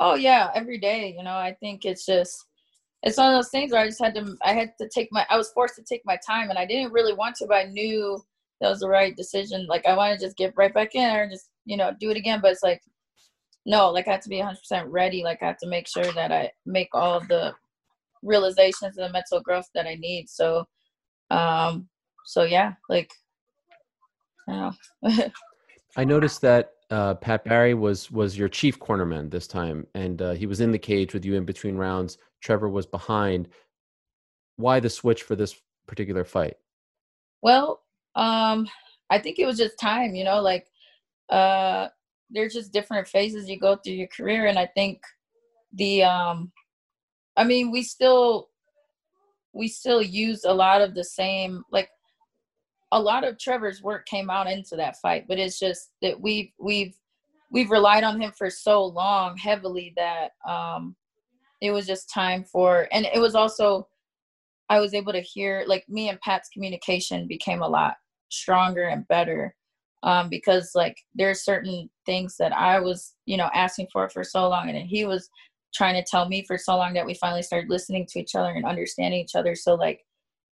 [0.00, 1.14] Oh yeah, every day.
[1.16, 2.44] You know, I think it's just
[3.02, 5.26] it's one of those things where I just had to I had to take my
[5.30, 7.64] I was forced to take my time and I didn't really want to, but I
[7.64, 8.20] knew
[8.60, 9.66] that was the right decision.
[9.68, 12.10] Like I want to just get right back in there and just, you know, do
[12.10, 12.40] it again.
[12.40, 12.82] But it's like
[13.64, 15.22] no, like I have to be hundred percent ready.
[15.22, 17.54] Like I have to make sure that I make all of the
[18.22, 20.28] realizations and the mental growth that I need.
[20.28, 20.64] So
[21.30, 21.88] um
[22.24, 23.10] so yeah, like
[24.48, 24.72] I know.
[25.96, 30.32] I noticed that uh, Pat Barry was was your chief cornerman this time, and uh,
[30.32, 32.18] he was in the cage with you in between rounds.
[32.40, 33.48] Trevor was behind.
[34.56, 35.54] Why the switch for this
[35.86, 36.56] particular fight?
[37.42, 37.82] Well,
[38.14, 38.68] um,
[39.12, 40.66] I think it was just time, you know, like
[41.28, 41.88] uh
[42.30, 45.02] there's just different phases you go through your career and I think
[45.74, 46.50] the um
[47.36, 48.48] I mean, we still
[49.52, 51.90] we still use a lot of the same like
[52.92, 56.52] a lot of Trevor's work came out into that fight, but it's just that we've
[56.58, 56.94] we've
[57.50, 60.94] we've relied on him for so long heavily that um
[61.60, 63.88] it was just time for and it was also
[64.68, 67.94] I was able to hear like me and Pat's communication became a lot
[68.28, 69.54] stronger and better
[70.02, 74.48] um, because like there's certain things that I was you know asking for for so
[74.48, 75.30] long and he was
[75.74, 78.50] trying to tell me for so long that we finally started listening to each other
[78.50, 79.54] and understanding each other.
[79.54, 80.04] So like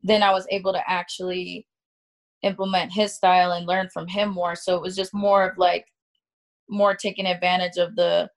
[0.02, 1.68] then I was able to actually
[2.44, 5.86] implement his style and learn from him more so it was just more of like
[6.70, 8.30] more taking advantage of the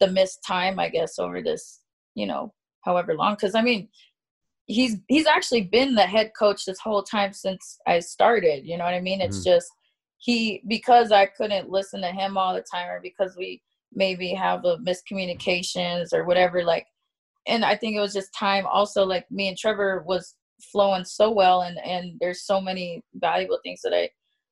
[0.00, 1.80] the missed time I guess over this
[2.14, 2.52] you know
[2.82, 3.88] however long because I mean
[4.70, 8.64] he's he's actually been the head coach this whole time since I started.
[8.64, 9.20] You know what I mean?
[9.20, 9.44] It's Mhm.
[9.44, 9.70] just
[10.18, 14.64] he because I couldn't listen to him all the time, or because we maybe have
[14.64, 16.62] a miscommunications or whatever.
[16.62, 16.86] Like,
[17.46, 18.66] and I think it was just time.
[18.66, 23.58] Also, like me and Trevor was flowing so well, and and there's so many valuable
[23.62, 24.10] things that I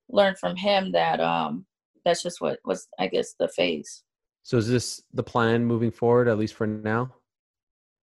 [0.08, 1.66] learned from him that um
[2.04, 4.02] that's just what was I guess the phase.
[4.42, 7.12] So is this the plan moving forward, at least for now?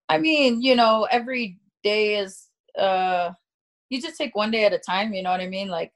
[0.09, 3.31] I mean, you know, every day is uh
[3.89, 5.67] you just take one day at a time, you know what I mean?
[5.67, 5.91] Like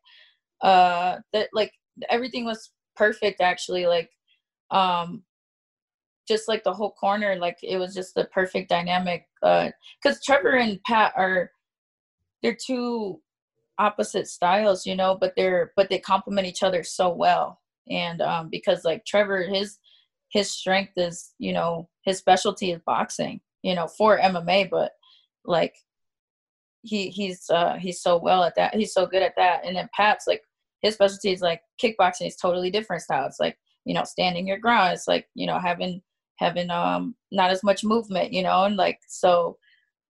[0.61, 1.71] uh that like
[2.09, 4.09] everything was perfect actually like
[4.71, 5.23] um
[6.27, 9.69] just like the whole corner like it was just the perfect dynamic uh
[10.03, 11.51] cuz Trevor and Pat are
[12.47, 13.19] they're two
[13.77, 17.59] opposite styles, you know, but they're but they complement each other so well.
[17.89, 19.79] And um because like Trevor his
[20.29, 24.93] his strength is, you know, his specialty is boxing, you know, for MMA, but
[25.43, 25.75] like
[26.83, 28.73] he he's uh he's so well at that.
[28.73, 29.65] He's so good at that.
[29.65, 30.43] And then Pat's like
[30.81, 33.25] his specialty is like kickboxing is totally different style.
[33.27, 34.93] It's like, you know, standing your ground.
[34.93, 36.01] It's like, you know, having
[36.37, 39.57] having um not as much movement, you know, and like so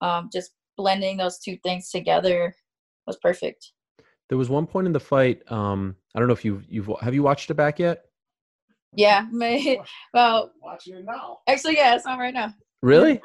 [0.01, 2.55] um just blending those two things together
[3.07, 3.73] was perfect.
[4.29, 5.41] There was one point in the fight.
[5.51, 8.05] Um, I don't know if you've you've have you watched it back yet?
[8.97, 9.81] Yeah, may,
[10.15, 11.41] well, Watching it now.
[11.49, 12.55] actually, yeah, it's on right now.
[12.81, 13.21] Really?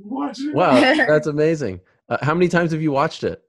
[0.00, 1.80] Watching Wow, that's amazing.
[2.08, 3.42] Uh, how many times have you watched it?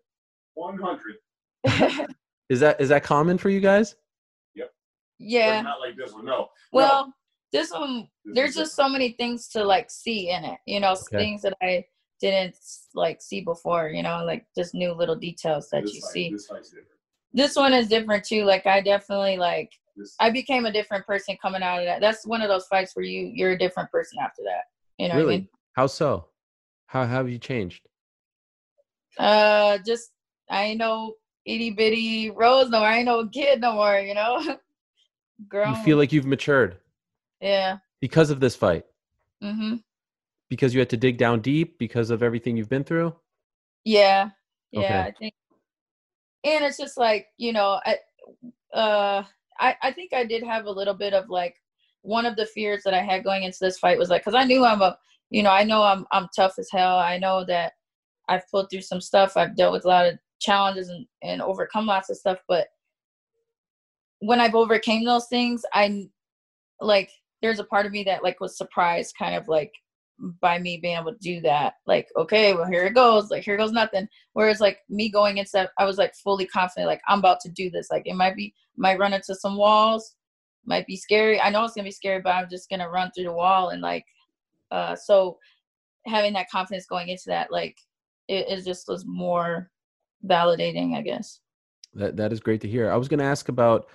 [0.56, 1.18] One hundred.
[2.50, 3.96] Is that is that common for you guys?
[4.56, 4.72] Yep.
[5.20, 5.62] Yeah.
[5.62, 6.24] Not like this one.
[6.24, 6.48] No.
[6.72, 7.14] Well,
[7.52, 10.58] this one This there's is just so many things to like see in it.
[10.66, 11.18] You know, Okay.
[11.18, 11.84] things that I
[12.22, 12.56] didn't
[12.94, 13.90] like see before.
[13.90, 16.32] You know, like just new little details that this you fight- see.
[16.32, 16.50] This.
[17.34, 18.44] This one is different too.
[18.46, 22.02] Like I definitely like This, I became a different person coming out of that.
[22.02, 24.64] That's one of those fights where you you're a different person after that.
[24.98, 25.38] You know what I really?
[25.38, 25.50] mean?
[25.74, 26.28] How so?
[26.88, 27.82] How, how have you changed?
[29.20, 30.12] Uh, just
[30.50, 31.14] I ain't no
[31.46, 32.88] itty bitty rose no more.
[32.88, 34.00] I ain't no kid no more.
[34.00, 34.58] You know,
[35.48, 35.76] grown.
[35.76, 36.78] You feel like you've matured
[37.42, 37.78] yeah.
[38.02, 38.86] because of this fight,
[39.44, 39.76] Mm-hmm.
[40.50, 43.16] Because you had to dig down deep because of everything you've been through.
[43.84, 44.30] Yeah.
[44.72, 44.80] Yeah.
[44.80, 45.00] Okay.
[45.00, 45.34] I think,
[46.44, 47.98] and it's just like you know, I,
[48.74, 49.24] uh,
[49.60, 51.56] I I think I did have a little bit of like
[52.02, 54.44] one of the fears that I had going into this fight was like because I
[54.44, 54.98] knew I'm a
[55.30, 56.98] you know I know I'm I'm tough as hell.
[56.98, 57.74] I know that
[58.30, 59.38] I've pulled through some stuff.
[59.38, 62.40] I've dealt with a lot of challenges and and overcome lots of stuff.
[62.48, 62.68] But
[64.20, 66.10] when I've overcame those things, I
[66.80, 69.72] like there's a part of me that like was surprised, kind of like
[70.42, 71.76] by me being able to do that.
[71.86, 73.30] Like okay, well here it goes.
[73.30, 74.08] Like here goes nothing.
[74.34, 76.88] Whereas like me going into I was like fully confident.
[76.88, 77.90] Like I'm about to do this.
[77.92, 80.16] Like it might be might run into some walls
[80.68, 81.40] might be scary.
[81.40, 83.82] I know it's gonna be scary, but I'm just gonna run through the wall and
[83.82, 84.06] like
[84.70, 85.38] uh so
[86.06, 87.78] having that confidence going into that, like
[88.28, 89.72] it, it just was more
[90.26, 91.40] validating, I guess.
[91.94, 92.92] That that is great to hear.
[92.92, 93.88] I was to ask about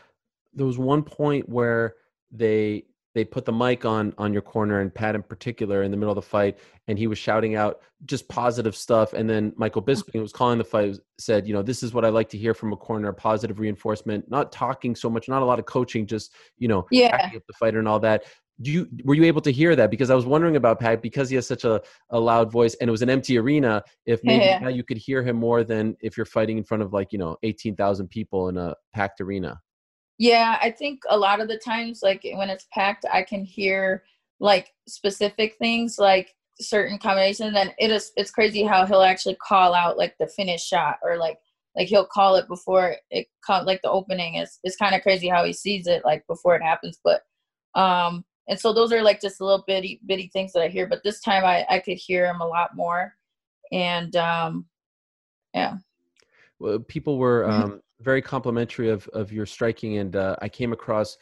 [0.54, 1.94] there was one point where
[2.30, 2.84] they
[3.14, 6.12] they put the mic on on your corner and Pat in particular in the middle
[6.12, 6.58] of the fight,
[6.88, 9.12] and he was shouting out just positive stuff.
[9.12, 12.04] And then Michael Bisping, who was calling the fight, said, "You know, this is what
[12.04, 15.44] I like to hear from a corner: positive reinforcement, not talking so much, not a
[15.44, 17.10] lot of coaching, just you know, Yeah.
[17.16, 18.24] backing up the fighter and all that."
[18.60, 19.90] Do you were you able to hear that?
[19.90, 22.86] Because I was wondering about Pat because he has such a, a loud voice and
[22.86, 23.82] it was an empty arena.
[24.06, 24.58] If maybe Yeah.
[24.60, 27.18] now you could hear him more than if you're fighting in front of like you
[27.18, 29.60] know eighteen thousand people in a packed arena.
[30.22, 34.04] Yeah, I think a lot of the times, like when it's packed, I can hear
[34.38, 37.56] like specific things, like certain combinations.
[37.56, 41.16] And it is it's crazy how he'll actually call out like the finish shot or
[41.16, 41.38] like
[41.76, 43.26] like he'll call it before it
[43.66, 46.62] like the opening is it's kind of crazy how he sees it like before it
[46.62, 47.00] happens.
[47.02, 47.22] But
[47.74, 50.86] um and so those are like just a little bitty bitty things that I hear.
[50.86, 53.12] But this time I I could hear him a lot more,
[53.72, 54.66] and um
[55.52, 55.78] yeah.
[56.60, 57.50] Well, people were Mhm.
[57.50, 61.16] um, very complimentary of of your striking, and uh, I came across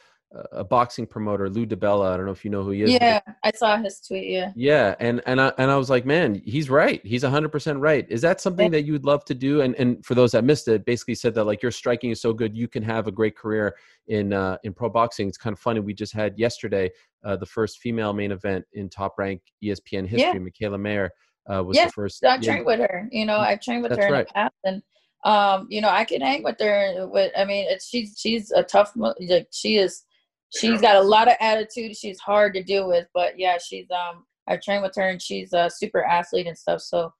[0.51, 2.11] a, boxing promoter, Lou DiBella.
[2.11, 2.91] I don't know if you know who he is.
[2.91, 4.29] Yeah, I saw his tweet.
[4.29, 4.51] Yeah.
[4.55, 7.05] Yeah, and and I and I was like, man, he's right.
[7.05, 8.05] He's hundred percent right.
[8.09, 9.61] Is that something that you would love to do?
[9.61, 12.33] And and for those that missed it, basically said that like your striking is so
[12.33, 13.75] good, you can have a great career
[14.07, 15.27] in uh, in pro boxing.
[15.27, 15.79] It's kind of funny.
[15.79, 16.89] We just had yesterday
[17.23, 20.17] uh, the first female main event in top rank ESPN history.
[20.17, 20.33] Yeah.
[20.69, 21.11] Mikaela Mayer
[21.51, 22.23] uh, was Yes, the first.
[22.23, 23.07] I yeah, trained with her.
[23.11, 24.27] You know, I've trained with That's her in right.
[24.27, 24.81] the past, and
[25.23, 27.07] um, you know, I can hang with her.
[27.07, 28.93] With I mean, it's she's she's a tough.
[28.95, 30.03] Like she is,
[30.49, 31.95] she's got a lot of attitude.
[31.95, 34.25] She's hard to deal with, but yeah, she's um.
[34.47, 36.81] I've trained with her, and she's a super athlete and stuff.
[36.81, 37.13] So,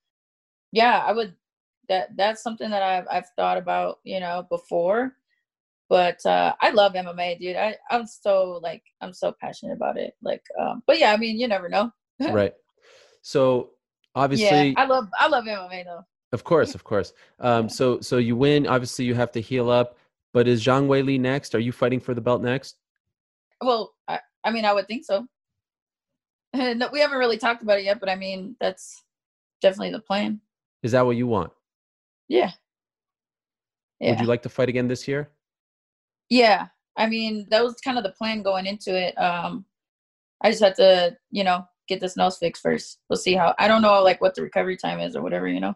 [0.72, 1.36] yeah, I would.
[1.89, 5.16] That that's something that I've I've thought about, you know, before.
[5.88, 7.58] But uh, I love MMA, dude.
[7.58, 10.16] I I'm so like I'm so passionate about it.
[10.24, 11.91] Like, um, but yeah, I mean, you never know.
[12.20, 12.54] right.
[13.22, 13.72] So
[14.16, 16.06] obviously, Yeah, obviously, I love I love MMA though.
[16.32, 17.13] Of course, of course.
[17.39, 18.67] Um, so so you win.
[18.67, 19.97] Obviously, you have to heal up.
[20.34, 21.55] But is Zhang Weili next?
[21.55, 22.77] Are you fighting for the belt next?
[23.59, 25.27] Well, I, I mean, I would think so.
[26.53, 29.03] no, we haven't really talked about it yet, but I mean, that's
[29.61, 30.39] definitely the plan.
[30.84, 31.51] Is that what you want?
[32.29, 32.51] Yeah.
[33.99, 34.11] Yeah.
[34.11, 35.29] Would you like to fight again this year?
[36.29, 36.67] yeah.
[36.97, 39.15] I mean, that was kind of the plan going into it.
[39.15, 39.65] Um,
[40.41, 42.99] I just had to, you know, get this nose fixed first.
[43.09, 43.55] We'll see how.
[43.59, 45.75] I don't know, like, what the recovery time is or whatever, you know.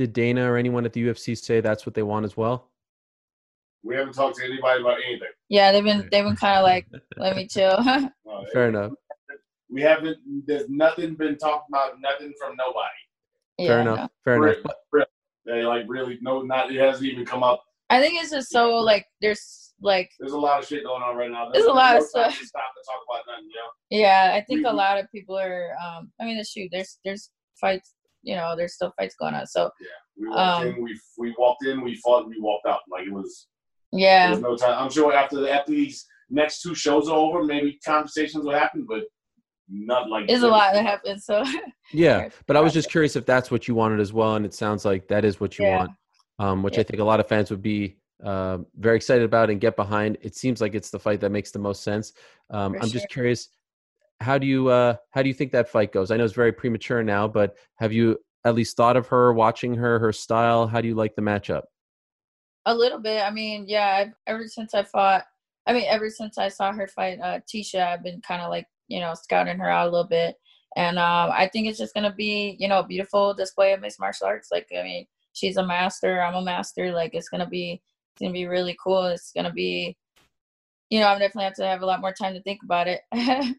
[0.00, 2.70] Did Dana or anyone at the UFC say that's what they want as well?
[3.82, 5.28] We haven't talked to anybody about anything.
[5.50, 6.86] Yeah, they've been they've been kind of like,
[7.18, 7.76] let me chill.
[8.54, 8.92] Fair enough.
[9.68, 10.16] We haven't.
[10.46, 12.00] There's nothing been talked about.
[12.00, 12.88] Nothing from nobody.
[13.58, 13.92] yeah, Fair no.
[13.92, 14.10] enough.
[14.24, 14.72] Fair Really, enough.
[14.90, 15.06] really.
[15.44, 16.40] They like really no.
[16.40, 17.62] Not it hasn't even come up.
[17.90, 21.14] I think it's just so like there's like There's a lot of shit going on
[21.14, 21.50] right now.
[21.52, 22.38] There's a lot no of stuff.
[22.38, 23.50] to Stop to talk about nothing.
[23.50, 23.70] You know.
[24.08, 25.72] Yeah, I think We- a lot of people are.
[25.84, 27.28] Um, I mean, the shoot, there's there's
[27.60, 27.92] fights.
[28.22, 29.46] You know, there's still fights going on.
[29.46, 30.82] So yeah, We walked Um, in.
[30.84, 31.80] We we walked in.
[31.82, 32.28] We fought.
[32.28, 32.80] We walked out.
[32.90, 33.46] Like it was.
[33.92, 34.78] There yeah, was no time.
[34.78, 38.86] I'm sure after the, after these next two shows are over, maybe conversations will happen,
[38.88, 39.02] but
[39.68, 40.26] not like.
[40.28, 41.24] there's a lot that happens.
[41.24, 41.44] So
[41.92, 44.54] Yeah, but I was just curious if that's what you wanted as well, and it
[44.54, 45.76] sounds like that is what you Yeah.
[45.78, 45.90] want,
[46.38, 46.80] um, which Yeah.
[46.80, 50.18] I think a lot of fans would be uh, very excited about and get behind.
[50.20, 52.12] It seems like it's the fight that makes the most sense.
[52.50, 53.48] Um, I'm just curious,
[54.20, 56.10] how do you uh, how do you think that fight goes?
[56.10, 59.74] I know it's very premature now, but have you at least thought of her, watching
[59.74, 60.66] her, her style?
[60.66, 61.62] How do you like the matchup?
[62.66, 63.22] A little bit.
[63.22, 63.96] I mean, yeah.
[63.96, 65.24] I've, ever since I fought,
[65.66, 68.66] I mean, ever since I saw her fight uh, Tecia, I've been kind of like
[68.88, 70.36] you know scouting her out a little bit,
[70.76, 74.00] and um, I think it's just gonna be you know a beautiful display of mixed
[74.00, 74.48] martial arts.
[74.52, 76.92] Like I mean, she's a master, I'm a master.
[76.92, 77.82] Like it's gonna be
[78.14, 79.04] it's gonna be really cool.
[79.04, 79.96] It's gonna be,
[80.90, 83.00] you know, I'm definitely have to have a lot more time to think about it.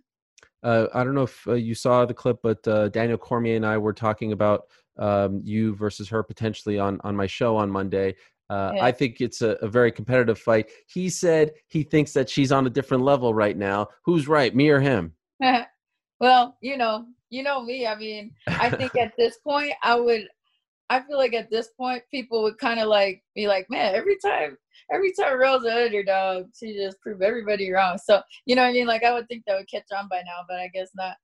[0.64, 3.66] uh, I don't know if uh, you saw the clip, but uh, Daniel Cormier and
[3.66, 4.64] I were talking about
[4.98, 8.16] um, you versus her potentially on on my show on Monday.
[8.50, 8.84] Uh, yeah.
[8.84, 10.70] I think it's a, a, very competitive fight.
[10.86, 13.88] He said he thinks that she's on a different level right now.
[14.04, 15.14] Who's right, me or him?
[16.20, 17.88] well, you know, you know me.
[17.88, 20.28] I mean, I think at this point, I would.
[20.92, 24.18] I feel like at this point, people would kind of like be like, "Man, every
[24.24, 24.58] time,
[24.94, 28.74] every time Rose an underdog, she just proved everybody wrong." So, you know, what I
[28.74, 31.16] mean, like I would think that would catch on by now, but I guess not.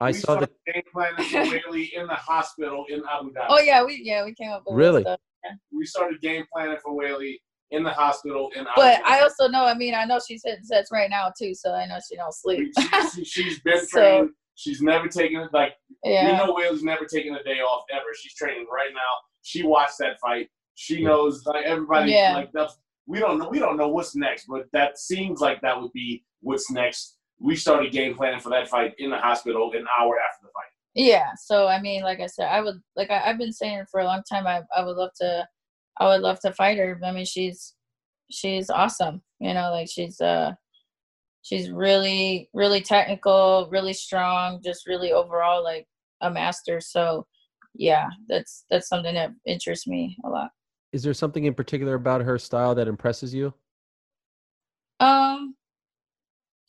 [0.00, 3.46] I we saw the game plan in the hospital in Abu Dhabi.
[3.50, 5.02] Oh yeah, we yeah we came up with really.
[5.02, 5.20] Stuff
[5.72, 7.36] we started game planning for Weili
[7.70, 8.50] in the hospital.
[8.56, 11.54] In but I also know, I mean, I know she's hitting sets right now too,
[11.54, 12.72] so I know she don't sleep.
[13.24, 14.30] she, has been so, trained.
[14.62, 16.30] She's never taken like yeah.
[16.30, 18.06] we know Weili's never taken a day off ever.
[18.14, 19.00] She's training right now.
[19.42, 20.50] She watched that fight.
[20.76, 22.32] She knows like everybody yeah.
[22.32, 25.80] like that's we don't know we don't know what's next, but that seems like that
[25.80, 27.16] would be what's next.
[27.40, 30.70] We started game planning for that fight in the hospital an hour after the fight.
[30.94, 31.30] Yeah.
[31.36, 34.04] So I mean, like I said, I would like I, have been saying for a
[34.04, 34.46] long time.
[34.46, 35.48] I I would love to,
[35.98, 37.00] I would love to fight her.
[37.04, 37.74] I mean, she's
[38.30, 39.22] she's awesome.
[39.40, 40.52] You know, like she's uh
[41.42, 45.86] she's really really technical, really strong, just really overall like
[46.20, 46.80] a master.
[46.80, 47.26] So
[47.74, 50.50] yeah, that's that's something that interests me a lot.
[50.92, 53.54] Is there something in particular about her style that impresses you?
[55.00, 55.56] Um,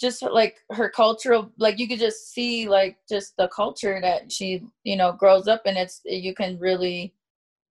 [0.04, 4.62] just like her cultural like you could just see like just the culture that she
[4.84, 7.14] you know grows up in it's you can really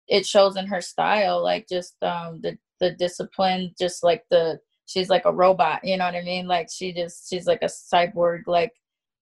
[0.08, 5.08] it shows in her style like just um the the discipline just like the she's
[5.08, 8.42] like a robot you know what i mean like she just she's like a cyborg
[8.46, 8.72] like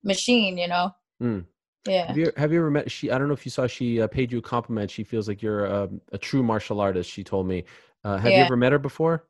[0.02, 0.90] machine you know
[1.22, 1.44] mm.
[1.86, 4.00] yeah have you, have you ever met she i don't know if you saw she
[4.00, 7.10] uh, paid you a compliment she feels like you're a, um, a true martial artist
[7.10, 7.64] she told me
[8.04, 8.38] uh, have yeah.
[8.38, 9.26] you ever met her before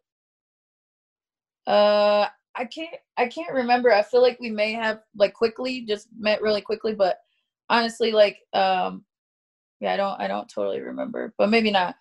[1.66, 3.92] uh I can't I can't remember.
[3.92, 7.18] I feel like we may have like quickly just met really quickly, but
[7.68, 9.04] honestly, like um
[9.80, 11.96] yeah, I don't I don't totally remember, but maybe not.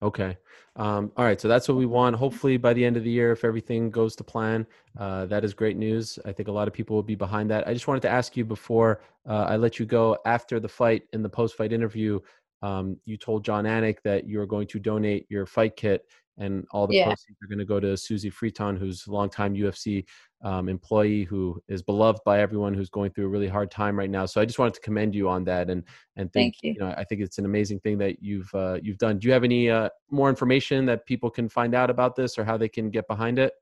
[0.00, 0.36] Okay.
[0.76, 1.40] Um, all right.
[1.40, 2.14] So that's what we want.
[2.14, 4.64] Hopefully, by the end of the year, if everything goes to plan,
[4.96, 6.18] uh, that is great news.
[6.24, 7.66] I think a lot of people will be behind that.
[7.66, 11.02] I just wanted to ask you before uh, I let you go after the fight
[11.12, 12.20] in the post fight interview.
[12.62, 16.04] Um, you told Jon Anik that you are going to donate your fight kit
[16.38, 17.04] and all the yeah.
[17.04, 20.04] proceeds are going to go to Susie Friton, who's a longtime UFC
[20.42, 24.10] um, employee who is beloved by everyone who's going through a really hard time right
[24.10, 24.24] now.
[24.24, 25.82] So I just wanted to commend you on that and
[26.16, 26.72] and think, Thank you.
[26.74, 29.18] you know I think it's an amazing thing that you've uh, you've done.
[29.18, 32.44] Do you have any uh, more information that people can find out about this or
[32.44, 33.52] how they can get behind it?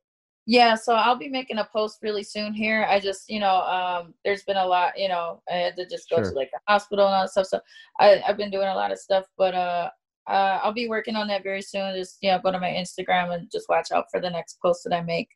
[0.49, 2.87] Yeah, so I'll be making a post really soon here.
[2.89, 6.09] I just, you know, um, there's been a lot, you know, I had to just
[6.09, 6.31] go sure.
[6.31, 7.47] to like a hospital and all that stuff.
[7.47, 7.61] So
[7.99, 9.91] I, I've been doing a lot of stuff, but uh,
[10.29, 11.95] uh, I'll be working on that very soon.
[11.95, 14.83] Just you know, go to my Instagram and just watch out for the next post
[14.85, 15.29] that I make.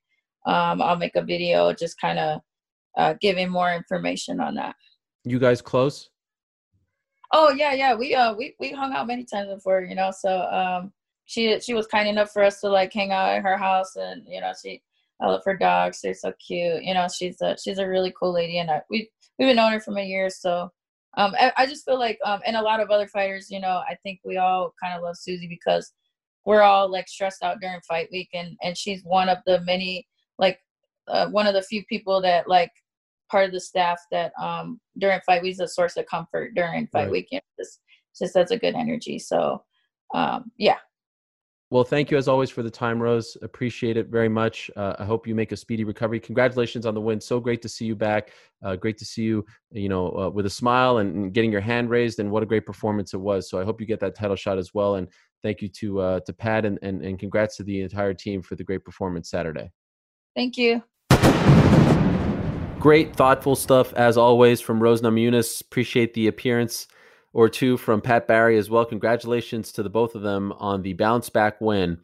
[0.47, 2.41] Um, I'll make a video just kind of
[2.97, 4.75] uh, giving more information on that.
[5.25, 6.11] You guys close?
[7.33, 7.95] Oh yeah, yeah.
[7.95, 10.11] We uh we we hung out many times before, you know.
[10.11, 10.93] So um,
[11.27, 14.23] she she was kind enough for us to like hang out at her house, and
[14.27, 14.83] you know she
[15.21, 16.01] I love her dogs.
[16.03, 16.83] They're so cute.
[16.83, 19.75] You know, she's a she's a really cool lady, and I, we we've been knowing
[19.75, 20.41] her for many years.
[20.41, 20.71] So
[21.17, 23.83] um, I, I, just feel like, um, and a lot of other fighters, you know,
[23.89, 25.93] I think we all kind of love Susie because
[26.45, 30.07] we're all like stressed out during fight week, and and she's one of the many,
[30.39, 30.61] like,
[31.09, 32.71] uh, one of the few people that like
[33.31, 36.87] part of the staff that um during fight week is a source of comfort during
[36.89, 37.11] fight right.
[37.11, 37.29] week.
[37.31, 37.81] You just
[38.17, 39.19] just has a good energy.
[39.19, 39.63] So,
[40.15, 40.79] um, yeah,
[41.71, 43.37] well, thank you as always for the time, Rose.
[43.43, 44.73] Appreciate it very much.
[44.75, 46.19] Uh, I hope you make a speedy recovery.
[46.19, 47.21] Congratulations on the win.
[47.21, 48.33] So great to see you back.
[48.61, 51.61] Uh, great to see you, you know, uh, with a smile and, and, getting your
[51.61, 52.19] hand raised.
[52.19, 53.49] And what a great performance it was.
[53.49, 54.97] So I hope you get that title shot as well.
[54.97, 55.07] And
[55.45, 58.57] thank you to uh, to Pat and, and and congrats to the entire team for
[58.57, 59.71] the great performance Saturday.
[60.35, 60.83] Thank you.
[62.81, 65.61] Great, thoughtful stuff as always from Rose Namajunas.
[65.61, 66.89] Appreciate the appearance
[67.33, 68.85] or two from Pat Barry as well.
[68.85, 71.99] Congratulations to the both of them on the bounce back win.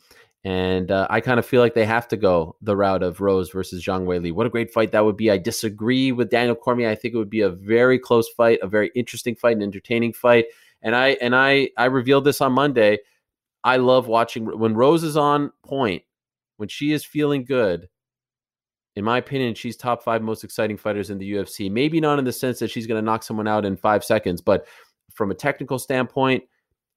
[0.44, 3.50] And uh, I kind of feel like they have to go the route of Rose
[3.50, 4.32] versus Zhang Weili.
[4.32, 5.28] What a great fight that would be.
[5.28, 6.88] I disagree with Daniel Cormier.
[6.88, 10.12] I think it would be a very close fight, a very interesting fight, an entertaining
[10.12, 10.44] fight.
[10.82, 12.98] And I and I I revealed this on Monday.
[13.64, 16.04] I love watching when Rose is on point,
[16.58, 17.88] when she is feeling good.
[18.94, 21.68] In my opinion, she's top five most exciting fighters in the UFC.
[21.68, 24.40] Maybe not in the sense that she's going to knock someone out in five seconds,
[24.40, 24.66] but
[25.16, 26.44] from a technical standpoint,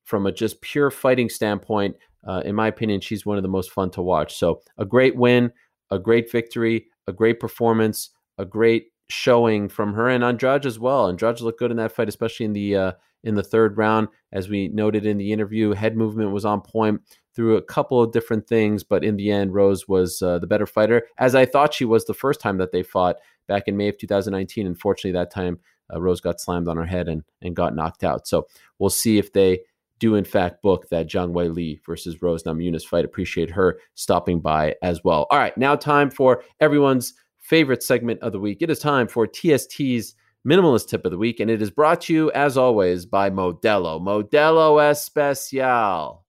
[0.03, 1.95] from a just pure fighting standpoint,
[2.28, 4.38] uh, in my opinion, she's one of the most fun to watch.
[4.38, 5.51] So a great win,
[5.89, 11.07] a great victory, a great performance, a great showing from her and Andrade as well.
[11.07, 12.91] Andrade looked good in that fight, especially in the uh,
[13.24, 15.74] in the third round, as we noted in the interview.
[15.74, 17.01] Head movement was on point
[17.36, 20.65] through a couple of different things, but in the end, Rose was uh, the better
[20.65, 23.17] fighter, as I thought she was the first time that they fought
[23.47, 24.67] back in May of 2019.
[24.67, 25.59] Unfortunately, that time
[25.93, 28.27] uh, Rose got slammed on her head and and got knocked out.
[28.27, 29.61] So we'll see if they
[29.99, 33.05] do in fact book that Zhang Weili versus Rose Namajunas fight.
[33.05, 35.27] Appreciate her stopping by as well.
[35.29, 38.61] All right, now time for everyone's favorite segment of the week.
[38.61, 40.15] It is time for TST's
[40.47, 43.99] minimalist tip of the week, and it is brought to you, as always, by Modelo.
[43.99, 46.25] Modelo Especial,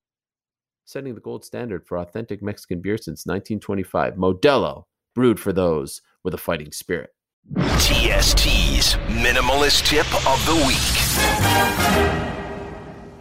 [0.84, 4.14] setting the gold standard for authentic Mexican beer since 1925.
[4.14, 4.84] Modelo,
[5.14, 7.10] brewed for those with a fighting spirit.
[7.90, 11.00] TST's minimalist tip of the week.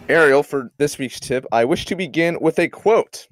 [0.09, 3.27] Ariel, for this week's tip, I wish to begin with a quote.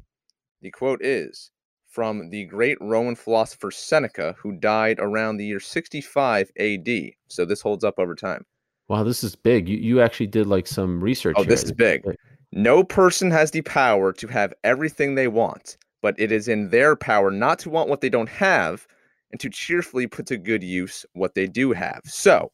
[0.61, 1.51] The quote is
[1.85, 6.87] from the great Roman philosopher Seneca, who died around the year 65 AD.
[7.27, 8.43] So this holds up over time.
[8.87, 9.69] Wow, this is big.
[9.69, 11.35] You you actually did like some research.
[11.37, 11.49] Oh, here.
[11.49, 12.03] this is big.
[12.51, 16.95] No person has the power to have everything they want, but it is in their
[16.95, 18.87] power not to want what they don't have
[19.31, 22.01] and to cheerfully put to good use what they do have.
[22.05, 22.51] So,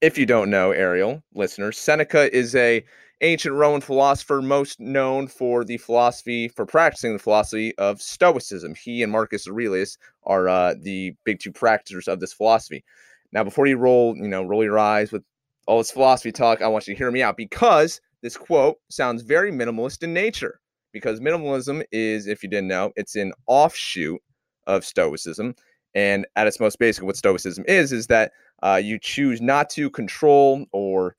[0.00, 2.84] if you don't know, Ariel, listeners, Seneca is a
[3.20, 8.74] ancient Roman philosopher, most known for the philosophy, for practicing the philosophy of Stoicism.
[8.74, 12.82] He and Marcus Aurelius are uh, the big two practitioners of this philosophy.
[13.32, 15.22] Now, before you roll, you know, roll your eyes with
[15.66, 19.22] all this philosophy talk, I want you to hear me out because this quote sounds
[19.22, 20.60] very minimalist in nature.
[20.92, 24.20] Because minimalism is, if you didn't know, it's an offshoot
[24.66, 25.54] of Stoicism.
[25.94, 28.32] And at its most basic, what Stoicism is, is that
[28.62, 31.16] uh, you choose not to control or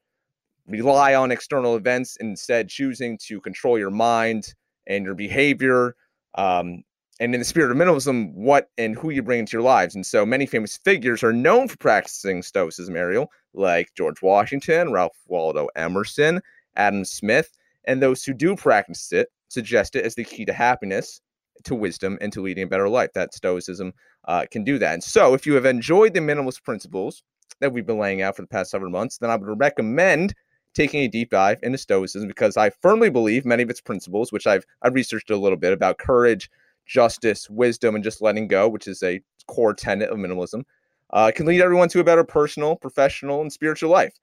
[0.67, 4.53] rely on external events, instead choosing to control your mind
[4.87, 5.95] and your behavior.
[6.35, 6.83] Um,
[7.19, 9.93] and in the spirit of minimalism, what and who you bring into your lives.
[9.93, 15.17] And so many famous figures are known for practicing Stoicism, Ariel, like George Washington, Ralph
[15.27, 16.41] Waldo Emerson,
[16.77, 17.51] Adam Smith.
[17.85, 21.21] And those who do practice it suggest it as the key to happiness,
[21.65, 23.11] to wisdom, and to leading a better life.
[23.13, 23.93] That Stoicism
[24.25, 24.93] uh, can do that.
[24.93, 27.23] And so, if you have enjoyed the minimalist principles
[27.59, 30.33] that we've been laying out for the past several months, then I would recommend
[30.73, 34.47] taking a deep dive into Stoicism because I firmly believe many of its principles, which
[34.47, 36.49] I've I've researched a little bit about courage,
[36.85, 40.63] justice, wisdom, and just letting go, which is a core tenet of minimalism,
[41.11, 44.13] uh, can lead everyone to a better personal, professional, and spiritual life.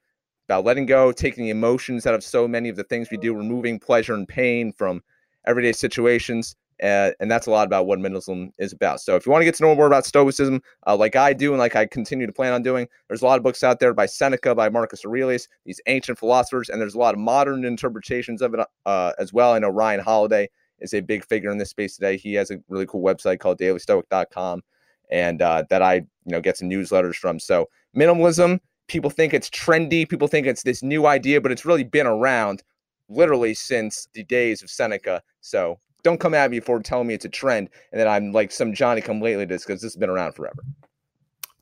[0.49, 3.35] About letting go, taking the emotions out of so many of the things we do,
[3.35, 5.03] removing pleasure and pain from
[5.47, 9.01] everyday situations, uh, and that's a lot about what minimalism is about.
[9.01, 11.51] So if you want to get to know more about Stoicism, uh, like I do
[11.53, 13.95] and like I continue to plan on doing, there's a lot of books out there
[13.95, 18.43] by Seneca, by Marcus Aurelius, these ancient philosophers, and there's a lot of modern interpretations
[18.43, 19.53] of it uh, as well.
[19.53, 20.49] I know Ryan Holiday
[20.81, 22.17] is a big figure in this space today.
[22.17, 24.63] He has a really cool website called dailystoic.com
[25.11, 27.39] and uh, that I you know get some newsletters from.
[27.41, 31.85] So minimalism, people think it's trendy, people think it's this new idea, but it's really
[31.85, 32.63] been around
[33.09, 35.23] literally since the days of Seneca.
[35.41, 35.79] So
[36.09, 38.73] don't come at me for telling me it's a trend and that I'm like some
[38.73, 40.65] Johnny come lately this because this has been around forever.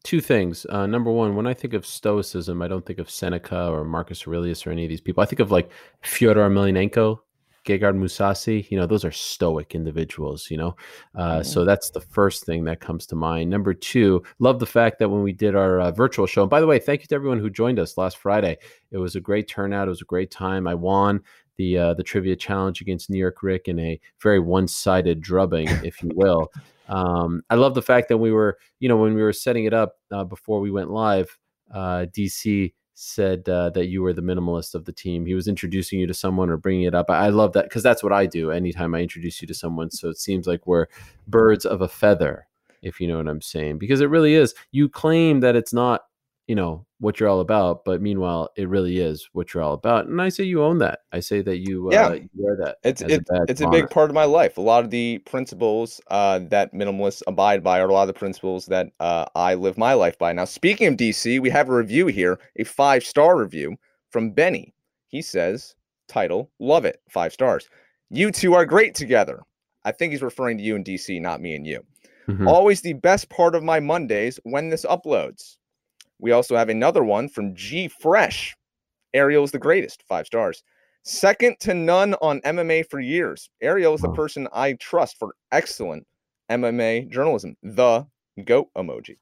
[0.05, 0.65] Two things.
[0.67, 4.25] Uh, number one, when I think of Stoicism, I don't think of Seneca or Marcus
[4.25, 5.21] Aurelius or any of these people.
[5.21, 5.69] I think of like
[6.03, 7.19] Fyodor Emelianenko,
[7.67, 8.71] Gegard Mousasi.
[8.71, 10.49] You know, those are stoic individuals.
[10.49, 10.77] You know,
[11.17, 11.43] uh, mm-hmm.
[11.43, 13.51] so that's the first thing that comes to mind.
[13.51, 16.43] Number two, love the fact that when we did our uh, virtual show.
[16.43, 18.59] And by the way, thank you to everyone who joined us last Friday.
[18.93, 19.89] It was a great turnout.
[19.89, 20.69] It was a great time.
[20.69, 21.21] I won
[21.57, 25.69] the uh, the trivia challenge against New York Rick in a very one sided drubbing,
[25.85, 26.53] if you will.
[26.89, 29.75] Um, I love the fact that we were, you know, when we were setting it
[29.75, 31.37] up uh, before we went live,
[31.73, 35.27] uh, DC said uh, that you were the minimalist of the team.
[35.27, 37.11] He was introducing you to someone or bringing it up.
[37.11, 39.91] I, I love that because that's what I do anytime I introduce you to someone.
[39.91, 40.87] So it seems like we're
[41.27, 42.47] birds of a feather,
[42.83, 44.55] if you know what I'm saying, because it really is.
[44.73, 46.03] You claim that it's not
[46.47, 50.07] you know what you're all about but meanwhile it really is what you're all about
[50.07, 51.01] and i say you own that.
[51.13, 52.07] I say that you yeah.
[52.09, 53.79] uh, you wear that it's it, a it's honor.
[53.79, 54.59] a big part of my life.
[54.59, 58.19] A lot of the principles uh, that minimalists abide by are a lot of the
[58.19, 60.33] principles that uh, i live my life by.
[60.33, 63.77] Now speaking of dc we have a review here a five star review
[64.11, 64.75] from benny.
[65.09, 65.75] He says
[66.09, 67.69] title love it five stars.
[68.11, 69.43] You two are great together.
[69.85, 71.85] I think he's referring to you and dc not me and you.
[72.29, 72.49] Mm-hmm.
[72.49, 75.59] always the best part of my mondays when this uploads
[76.19, 78.57] we also have another one from G Fresh.
[79.15, 80.63] Ariel is the greatest, five stars.
[81.05, 83.49] Second to none on MMA for years.
[83.63, 86.05] Ariel is the person I trust for excellent
[86.51, 87.57] MMA journalism.
[87.63, 88.07] The
[88.45, 89.17] goat emoji.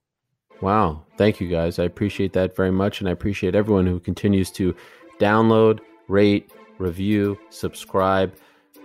[0.61, 1.05] Wow.
[1.19, 1.79] Thank you guys.
[1.79, 3.01] I appreciate that very much.
[3.01, 4.75] And I appreciate everyone who continues to
[5.21, 8.35] download, rate, review, subscribe.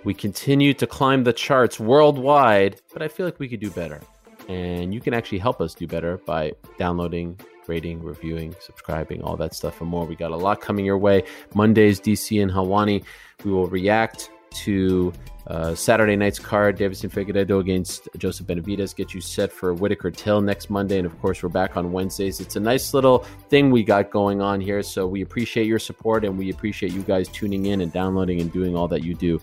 [0.04, 4.02] We continue to climb the charts worldwide, but I feel like we could do better.
[4.48, 7.40] And you can actually help us do better by downloading,
[7.70, 10.06] rating, reviewing, subscribing, all that stuff and more.
[10.06, 11.24] We got a lot coming your way.
[11.54, 13.04] Mondays, DC and Helwani.
[13.46, 15.14] We will react to
[15.48, 16.78] uh, Saturday night's card.
[16.78, 18.96] Deiveson Figueiredo against Joseph Benavidez.
[18.96, 20.98] get you set for Whittaker Till next Monday.
[20.98, 22.40] And of course, we're back on Wednesdays.
[22.40, 23.20] It's a nice little
[23.50, 24.84] thing we got going on here.
[24.84, 28.52] So we appreciate your support and we appreciate you guys tuning in and downloading and
[28.52, 29.40] doing all that you do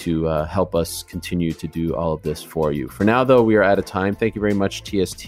[0.00, 2.88] to uh, help us continue to do all of this for you.
[2.88, 4.14] For now, though, we are out of time.
[4.14, 5.26] Thank you very much, TST.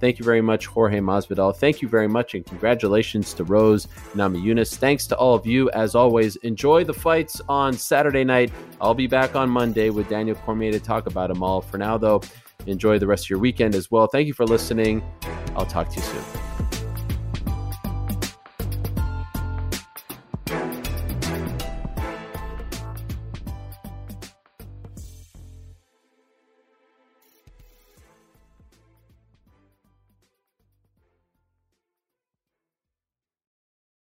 [0.00, 1.56] Thank you very much, Jorge Masvidal.
[1.56, 4.76] Thank you very much, and congratulations to Rose Namajunas.
[4.76, 5.70] Thanks to all of you.
[5.70, 8.52] As always, enjoy the fights on Saturday night.
[8.80, 11.60] I'll be back on Monday with Daniel Cormier to talk about them all.
[11.60, 12.22] For now, though,
[12.66, 14.06] enjoy the rest of your weekend as well.
[14.06, 15.02] Thank you for listening.
[15.56, 16.51] I'll talk to you soon.